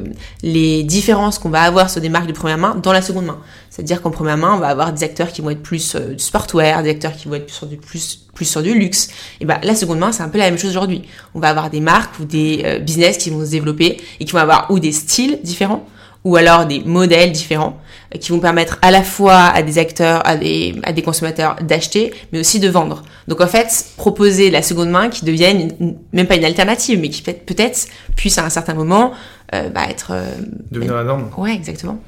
les 0.44 0.84
différences 0.84 1.40
qu'on 1.40 1.50
va 1.50 1.62
avoir 1.62 1.90
sur 1.90 2.02
des 2.02 2.10
marques 2.10 2.28
de 2.28 2.34
première 2.34 2.58
main 2.58 2.76
dans 2.76 2.94
la 2.94 3.02
seconde 3.02 3.26
main. 3.26 3.40
C'est-à-dire 3.70 4.02
qu'en 4.02 4.12
première 4.12 4.38
main, 4.38 4.54
on 4.56 4.60
va 4.60 4.68
avoir 4.68 4.94
des 4.94 5.04
acteurs 5.04 5.32
qui 5.32 5.42
vont 5.42 5.50
être 5.50 5.64
plus 5.64 5.96
du 5.96 6.20
sportwear, 6.20 6.84
des 6.84 6.90
acteurs 6.90 7.14
qui 7.14 7.28
vont 7.28 7.36
être 7.36 7.50
sur 7.50 7.68
du 7.68 7.78
plus 7.78 8.20
plus 8.34 8.46
sur 8.46 8.62
du 8.62 8.74
luxe. 8.74 9.10
Et 9.42 9.46
ben 9.46 9.60
la 9.62 9.76
seconde 9.76 10.00
main, 10.00 10.14
c'est 10.14 10.24
un 10.24 10.30
peu 10.30 10.38
la 10.38 10.50
même 10.50 10.58
chose 10.58 10.70
aujourd'hui. 10.70 11.04
On 11.36 11.40
va 11.40 11.50
avoir 11.50 11.70
des 11.70 11.82
marques 11.82 12.18
ou 12.20 12.26
des 12.26 12.80
business 12.82 13.18
qui 13.18 13.30
vont 13.30 13.44
se 13.46 13.52
développer 13.52 14.02
et 14.20 14.26
qui 14.26 14.32
vont 14.32 14.40
avoir 14.40 14.72
ou 14.72 14.80
des 14.80 14.94
styles 14.94 15.40
différents 15.44 15.86
ou 16.24 16.36
alors 16.36 16.66
des 16.66 16.82
modèles 16.82 17.32
différents 17.32 17.80
euh, 18.14 18.18
qui 18.18 18.32
vont 18.32 18.40
permettre 18.40 18.78
à 18.82 18.92
la 18.92 19.04
fois 19.04 19.38
à 19.38 19.62
des 19.64 19.78
acteurs, 19.78 20.26
à 20.28 20.36
des, 20.36 20.76
à 20.84 20.94
des 20.94 21.02
consommateurs 21.02 21.56
d'acheter, 21.62 22.14
mais 22.32 22.40
aussi 22.40 22.60
de 22.60 22.70
vendre. 22.70 23.04
Donc 23.28 23.42
en 23.42 23.48
fait, 23.48 23.88
proposer 23.98 24.52
la 24.52 24.62
seconde 24.62 24.90
main 24.90 25.10
qui 25.10 25.26
devienne 25.26 25.96
même 26.14 26.28
pas 26.28 26.36
une 26.36 26.46
alternative, 26.46 27.00
mais 27.00 27.10
qui 27.10 27.22
peut-être, 27.22 27.88
peut 27.88 28.14
puisse 28.16 28.38
à 28.38 28.46
un 28.46 28.50
certain 28.50 28.74
moment 28.74 29.14
euh, 29.54 29.70
bah, 29.70 29.86
être... 29.90 30.12
Euh, 30.12 30.26
Devenir 30.72 30.96
la 30.96 31.04
norme. 31.04 31.30
Ouais, 31.38 31.54
exactement. 31.54 32.00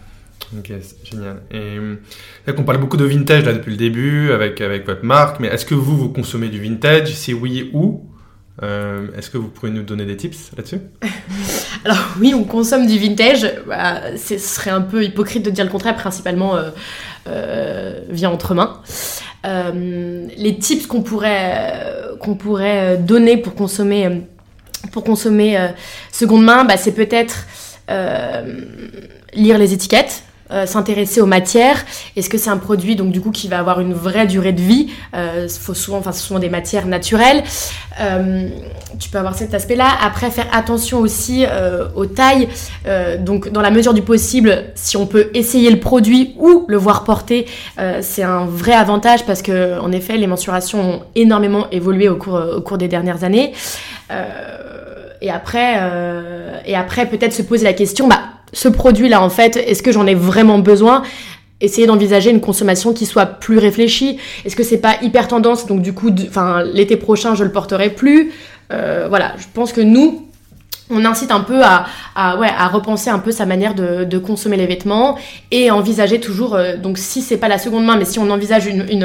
Ok, 0.58 0.72
génial. 1.04 1.42
Et 1.52 1.78
là, 2.46 2.54
on 2.58 2.64
parle 2.64 2.78
beaucoup 2.78 2.98
de 2.98 3.06
vintage 3.06 3.46
là 3.46 3.54
depuis 3.54 3.72
le 3.72 3.78
début 3.78 4.32
avec, 4.32 4.62
avec 4.62 4.86
votre 4.86 5.04
marque, 5.04 5.40
mais 5.40 5.48
est-ce 5.48 5.66
que 5.66 5.74
vous, 5.74 5.98
vous 5.98 6.10
consommez 6.10 6.50
du 6.50 6.62
vintage? 6.62 7.14
Si 7.16 7.34
oui, 7.34 7.72
où? 7.74 8.04
Euh, 8.62 9.08
est-ce 9.18 9.32
que 9.32 9.38
vous 9.38 9.48
pourriez 9.48 9.74
nous 9.74 9.82
donner 9.82 10.06
des 10.06 10.16
tips 10.16 10.52
là-dessus 10.56 10.80
Alors 11.86 11.98
oui, 12.20 12.34
on 12.36 12.44
consomme 12.44 12.86
du 12.86 13.00
vintage. 13.00 13.52
Bah, 13.68 14.16
ce 14.16 14.38
serait 14.38 14.70
un 14.70 14.82
peu 14.82 15.04
hypocrite 15.04 15.44
de 15.44 15.50
dire 15.50 15.66
le 15.66 15.72
contraire, 15.72 15.96
principalement 15.96 16.56
euh, 16.56 16.70
euh, 17.28 18.02
via 18.10 18.30
entre 18.30 18.54
mains. 18.54 18.82
les 19.44 20.58
tips 20.60 20.86
qu'on 20.86 21.02
pourrait, 21.02 21.74
qu'on 22.20 22.36
pourrait 22.36 22.98
donner 22.98 23.38
pour 23.38 23.56
consommer, 23.56 24.22
pour 24.92 25.04
consommer 25.04 25.72
seconde 26.12 26.44
main, 26.44 26.64
bah, 26.64 26.78
c'est 26.78 26.94
peut-être 26.94 27.48
lire 29.34 29.58
les 29.58 29.74
étiquettes. 29.74 30.24
Euh, 30.54 30.68
s'intéresser 30.68 31.20
aux 31.20 31.26
matières. 31.26 31.84
Est-ce 32.16 32.30
que 32.30 32.38
c'est 32.38 32.52
un 32.52 32.58
produit 32.58 32.96
donc 32.96 33.12
du 33.12 33.22
coup 33.22 33.32
qui 33.32 33.48
va 33.48 33.58
avoir 33.58 33.80
une 33.80 33.94
vraie 33.94 34.28
durée 34.28 34.52
de 34.52 34.62
vie? 34.62 34.92
Euh, 35.16 35.48
faut 35.50 35.74
souvent, 35.74 35.98
enfin, 35.98 36.12
Ce 36.12 36.32
des 36.36 36.50
matières 36.50 36.86
naturelles. 36.86 37.44
Euh, 38.00 38.48
tu 39.00 39.10
peux 39.10 39.18
avoir 39.18 39.36
cet 39.36 39.56
aspect-là. 39.56 39.88
Après, 40.04 40.30
faire 40.30 40.46
attention 40.52 41.00
aussi 41.00 41.46
aux 41.96 42.06
tailles. 42.06 42.48
donc, 43.20 43.52
dans 43.52 43.62
la 43.62 43.72
mesure 43.72 43.94
du 43.94 44.04
possible, 44.04 44.66
si 44.76 44.96
on 44.98 45.08
peut 45.08 45.30
essayer 45.34 45.72
le 45.72 45.80
produit 45.80 46.36
ou 46.38 46.66
le 46.68 46.78
voir 46.78 47.04
porter, 47.04 47.48
c'est 48.02 48.24
un 48.24 48.46
vrai 48.46 48.74
avantage 48.74 49.26
parce 49.26 49.42
que, 49.42 49.80
en 49.80 49.92
effet, 49.92 50.18
les 50.18 50.28
mensurations 50.28 50.82
ont 50.82 51.02
énormément 51.16 51.68
évolué 51.72 52.10
au 52.10 52.16
cours, 52.16 52.40
au 52.58 52.62
cours 52.62 52.78
des 52.78 52.88
dernières 52.88 53.24
années. 53.24 53.54
et 55.22 55.32
après, 55.32 55.80
et 56.66 56.76
après 56.76 57.08
peut-être 57.08 57.34
se 57.34 57.42
poser 57.42 57.64
la 57.64 57.74
question, 57.74 58.08
bah, 58.08 58.33
ce 58.54 58.70
produit-là, 58.70 59.22
en 59.22 59.30
fait, 59.30 59.58
est-ce 59.58 59.84
que 59.84 59.92
j'en 59.92 60.08
ai 60.08 60.16
vraiment 60.16 60.60
besoin? 60.60 61.04
Essayer 61.60 61.88
d'envisager 61.88 62.30
une 62.30 62.42
consommation 62.42 62.94
qui 62.94 63.06
soit 63.06 63.26
plus 63.26 63.58
réfléchie. 63.58 64.18
Est-ce 64.46 64.56
que 64.56 64.64
c'est 64.64 64.78
pas 64.78 64.96
hyper 65.02 65.28
tendance 65.28 65.66
Donc 65.66 65.82
du 65.82 65.94
coup, 65.94 66.10
l'été 66.74 66.98
prochain, 66.98 67.36
je 67.36 67.44
le 67.44 67.52
porterai 67.52 67.90
plus? 67.90 68.32
Euh, 68.72 69.08
voilà, 69.10 69.34
je 69.38 69.46
pense 69.54 69.74
que 69.74 69.82
nous, 69.82 70.28
on 70.90 71.06
incite 71.06 71.32
un 71.32 71.40
peu 71.40 71.62
à, 71.64 72.38
ouais, 72.38 72.50
à 72.50 72.68
repenser 72.68 73.10
un 73.10 73.20
peu 73.20 73.32
sa 73.32 73.46
manière 73.46 73.74
de, 73.76 74.18
consommer 74.18 74.58
les 74.58 74.68
vêtements 74.68 75.18
et 75.52 75.70
envisager 75.72 76.20
toujours, 76.20 76.56
euh, 76.56 76.78
donc 76.78 76.98
si 76.98 77.22
c'est 77.22 77.38
pas 77.38 77.48
la 77.48 77.58
seconde 77.58 77.86
main, 77.86 77.98
mais 77.98 78.06
si 78.06 78.20
on 78.20 78.30
envisage 78.30 78.68
une, 78.68 79.04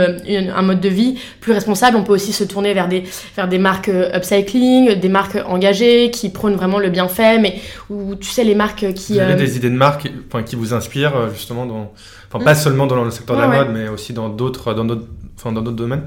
un 0.54 0.62
mode 0.62 0.80
de 0.80 0.88
vie 0.88 1.18
plus 1.40 1.52
responsable, 1.52 1.96
on 1.96 2.04
peut 2.04 2.12
aussi 2.12 2.32
se 2.32 2.44
tourner 2.44 2.72
vers 2.74 2.88
des, 2.88 3.04
vers 3.34 3.48
des 3.48 3.58
marques 3.58 3.88
euh, 3.88 4.16
upcycling, 4.16 4.94
des 4.94 5.08
marques 5.08 5.38
engagées 5.46 6.10
qui 6.10 6.28
prônent 6.28 6.54
vraiment 6.54 6.78
le 6.78 6.90
bienfait, 6.90 7.38
mais 7.38 7.60
où 7.90 8.14
tu 8.14 8.30
sais, 8.30 8.44
les 8.44 8.54
marques 8.54 8.92
qui. 8.92 9.14
Vous 9.14 9.20
avez 9.20 9.32
euh, 9.32 9.36
des 9.36 9.56
idées 9.56 9.70
de 9.70 9.76
marques 9.76 10.08
qui 10.46 10.56
vous 10.56 10.74
inspirent 10.74 11.30
justement 11.32 11.66
dans. 11.66 11.92
Enfin, 12.30 12.44
pas 12.44 12.52
mm. 12.52 12.56
seulement 12.56 12.86
dans 12.86 13.02
le 13.02 13.10
secteur 13.10 13.36
de 13.36 13.42
la 13.42 13.48
mode, 13.48 13.68
mais 13.72 13.88
aussi 13.88 14.12
dans 14.12 14.28
d'autres 14.28 14.74
dans 14.74 14.84
d'autres 14.84 15.06
enfin, 15.36 15.52
dans 15.52 15.62
d'autres 15.62 15.76
domaines? 15.76 16.02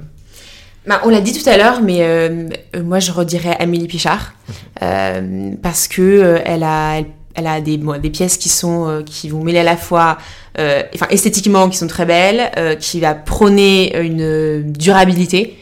Bah, 0.88 1.00
on 1.04 1.10
l'a 1.10 1.22
dit 1.22 1.32
tout 1.32 1.48
à 1.48 1.58
l'heure, 1.58 1.82
mais 1.82 2.00
euh, 2.02 2.48
euh, 2.76 2.84
moi 2.84 3.00
je 3.00 3.12
redirais 3.12 3.56
Amélie 3.60 3.88
Pichard 3.88 4.34
euh, 4.82 5.52
parce 5.62 5.88
que 5.88 6.42
elle 6.44 6.64
a, 6.64 7.02
elle, 7.36 7.48
a 7.48 7.62
des, 7.62 7.78
des 7.78 8.10
pièces 8.10 8.38
qui 8.38 8.50
sont 8.50 9.04
qui 9.06 9.30
vont 9.30 9.44
mêler 9.44 9.60
à 9.60 9.64
la 9.64 9.78
fois, 9.78 10.18
enfin 10.58 11.06
esthétiquement 11.12 11.70
qui 11.70 11.78
sont 11.78 11.88
très 11.88 12.06
belles, 12.06 12.52
qui 12.80 13.00
va 13.00 13.14
prôner 13.14 13.96
une 14.00 14.72
durabilité 14.72 15.58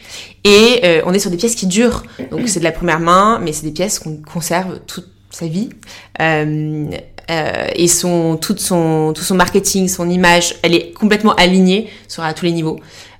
et 0.45 1.01
on 1.05 1.13
est 1.13 1.19
sur 1.19 1.31
des 1.31 1.37
pièces 1.37 1.55
qui 1.55 1.67
durent. 1.67 2.03
Donc 2.31 2.47
c'est 2.47 2.59
de 2.59 2.63
la 2.63 2.71
première 2.71 3.01
main, 3.01 3.39
mais 3.43 3.51
c'est 3.51 3.65
des 3.65 3.73
pièces 3.73 3.99
qu'on 3.99 4.17
conserve 4.17 4.79
toute 4.87 5.09
sa 5.31 5.47
vie. 5.47 5.69
et 6.17 7.87
son, 7.87 8.37
tout, 8.37 8.55
son, 8.57 9.11
tout 9.13 9.23
son 9.23 9.35
marketing, 9.35 9.89
son 9.89 10.09
image, 10.09 10.55
elle 10.63 10.73
est 10.73 10.93
complètement 10.93 11.35
alignée 11.35 11.89
sur 12.07 12.23
à 12.23 12.33
tous 12.33 12.45
les 12.45 12.53
niveaux. 12.53 12.79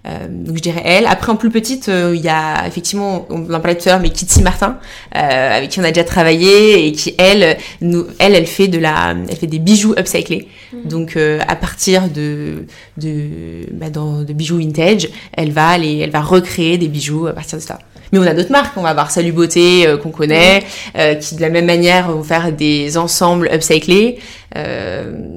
Euh, 0.09 0.27
donc 0.29 0.57
je 0.57 0.61
dirais 0.61 0.81
elle. 0.83 1.05
Après 1.07 1.31
en 1.31 1.35
plus 1.35 1.49
petite, 1.49 1.89
euh, 1.89 2.13
il 2.15 2.21
y 2.21 2.29
a 2.29 2.65
effectivement, 2.67 3.27
on 3.29 3.43
en 3.53 3.59
parlait 3.59 3.77
tout 3.77 3.87
à 3.89 3.93
l'heure, 3.93 4.01
mais 4.01 4.09
Kitty 4.09 4.41
Martin, 4.41 4.77
euh, 5.15 5.57
avec 5.57 5.69
qui 5.69 5.79
on 5.79 5.83
a 5.83 5.91
déjà 5.91 6.03
travaillé 6.03 6.87
et 6.87 6.91
qui 6.91 7.15
elle, 7.17 7.57
nous, 7.81 8.05
elle, 8.19 8.35
elle 8.35 8.47
fait 8.47 8.67
de 8.67 8.79
la, 8.79 9.15
elle 9.29 9.35
fait 9.35 9.47
des 9.47 9.59
bijoux 9.59 9.93
upcyclés. 9.97 10.47
Mhm. 10.73 10.89
Donc 10.89 11.17
à 11.17 11.55
partir 11.55 12.09
de 12.09 12.65
de, 12.97 13.67
bah, 13.71 13.89
dans, 13.89 14.23
de 14.23 14.33
bijoux 14.33 14.57
vintage, 14.57 15.09
elle 15.33 15.51
va 15.51 15.67
aller, 15.69 15.99
elle 15.99 16.11
va 16.11 16.21
recréer 16.21 16.77
des 16.77 16.87
bijoux 16.87 17.27
à 17.27 17.33
partir 17.33 17.57
de 17.57 17.63
ça. 17.63 17.79
Mais 18.11 18.17
on 18.17 18.23
a 18.23 18.33
d'autres 18.33 18.51
marques, 18.51 18.75
on 18.75 18.81
va 18.81 18.89
avoir 18.89 19.11
Salut 19.11 19.31
Beauté 19.31 19.85
qu'on 20.01 20.09
connaît, 20.09 20.63
mhm. 20.95 21.19
qui 21.19 21.35
de 21.35 21.41
la 21.41 21.49
même 21.49 21.65
manière 21.65 22.11
vont 22.11 22.23
faire 22.23 22.51
des 22.51 22.97
ensembles 22.97 23.49
upcyclés. 23.53 24.19
ouais, 24.55 24.61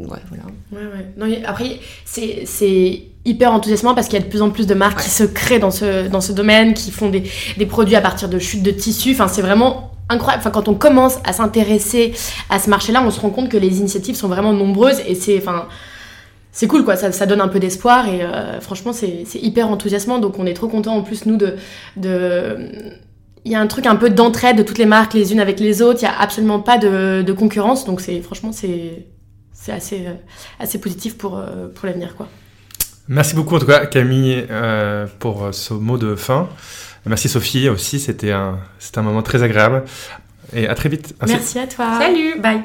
voilà. 0.07 0.45
Ouais, 0.73 0.79
ouais. 0.79 1.07
Non, 1.19 1.27
après, 1.47 1.79
c'est 2.05 3.12
hyper 3.25 3.53
enthousiasmant 3.53 3.95
parce 3.95 4.09
qu'il 4.09 4.19
y 4.19 4.23
a 4.23 4.25
de 4.25 4.31
plus 4.31 4.43
en 4.43 4.51
plus 4.51 4.67
de 4.67 4.75
marques 4.75 5.03
qui 5.03 5.11
se 5.11 5.25
créent 5.25 5.59
dans 5.59 5.71
ce, 5.71 6.09
dans 6.09 6.21
ce 6.21 6.33
domaine, 6.33 6.75
qui 6.75 6.91
font 6.91 7.09
des, 7.09 7.25
des 7.57 7.67
produits 7.67 7.97
à 7.97 8.01
partir 8.01 8.29
de 8.29 8.39
chutes 8.39 8.63
de 8.63 8.71
tissus. 8.71 9.13
Enfin, 9.13 9.29
c'est 9.29 9.43
vraiment 9.43 9.93
incroyable. 10.09 10.41
Enfin, 10.41 10.51
quand 10.51 10.69
on 10.69 10.75
commence 10.75 11.19
à 11.25 11.33
s'intéresser 11.33 12.15
à 12.51 12.59
ce 12.59 12.69
marché-là, 12.69 13.03
on 13.05 13.11
se 13.11 13.21
rend 13.21 13.31
compte 13.31 13.49
que 13.49 13.57
les 13.57 13.79
initiatives 13.79 14.17
sont 14.17 14.29
vraiment 14.29 14.53
nombreuses 14.53 15.01
et 15.07 15.15
c'est, 15.15 15.39
enfin, 15.39 15.69
c'est 16.51 16.67
cool 16.67 16.85
quoi. 16.85 16.97
Ça, 16.97 17.13
ça 17.13 17.27
donne 17.27 17.41
un 17.41 17.49
peu 17.49 17.61
d'espoir 17.61 18.09
et 18.09 18.23
euh, 18.23 18.61
franchement, 18.61 18.93
c'est, 18.93 19.25
hyper 19.35 19.69
enthousiasmant. 19.69 20.19
Donc, 20.19 20.39
on 20.39 20.47
est 20.47 20.55
trop 20.55 20.69
content 20.69 20.97
en 20.97 21.03
plus 21.03 21.27
nous 21.27 21.37
de, 21.37 21.57
de 21.97 22.57
il 23.45 23.51
y 23.51 23.57
a 23.57 23.61
un 23.61 23.67
truc 23.67 23.87
un 23.87 23.97
peu 23.97 24.09
d'entraide 24.09 24.57
de 24.57 24.63
toutes 24.63 24.79
les 24.79 24.87
marques 24.87 25.15
les 25.15 25.33
unes 25.33 25.41
avec 25.41 25.59
les 25.59 25.83
autres. 25.83 26.01
Il 26.03 26.05
y 26.05 26.09
a 26.09 26.21
absolument 26.21 26.61
pas 26.61 26.79
de, 26.79 27.23
de 27.23 27.33
concurrence. 27.33 27.85
Donc, 27.85 28.01
c'est 28.01 28.21
franchement, 28.21 28.53
c'est 28.53 29.07
c'est 29.63 29.73
assez, 29.73 30.07
euh, 30.07 30.15
assez 30.59 30.81
positif 30.81 31.17
pour, 31.17 31.39
euh, 31.39 31.69
pour 31.69 31.87
l'avenir 31.87 32.17
quoi. 32.17 32.29
Merci 33.13 33.35
beaucoup 33.35 33.57
en 33.57 33.59
tout 33.59 33.67
cas 33.67 33.85
Camille 33.85 34.47
euh, 34.51 35.07
pour 35.19 35.49
ce 35.53 35.75
mot 35.75 35.99
de 35.99 36.15
fin. 36.15 36.49
Merci 37.05 37.29
Sophie 37.29 37.69
aussi, 37.69 38.01
c'était 38.01 38.33
un, 38.33 38.59
un 38.97 39.03
moment 39.03 39.23
très 39.23 39.43
agréable. 39.43 39.85
Et 40.55 40.67
à 40.67 40.75
très 40.75 40.89
vite. 40.89 41.15
Merci 41.27 41.59
à 41.59 41.67
toi. 41.67 41.99
Salut. 41.99 42.41
Bye. 42.41 42.63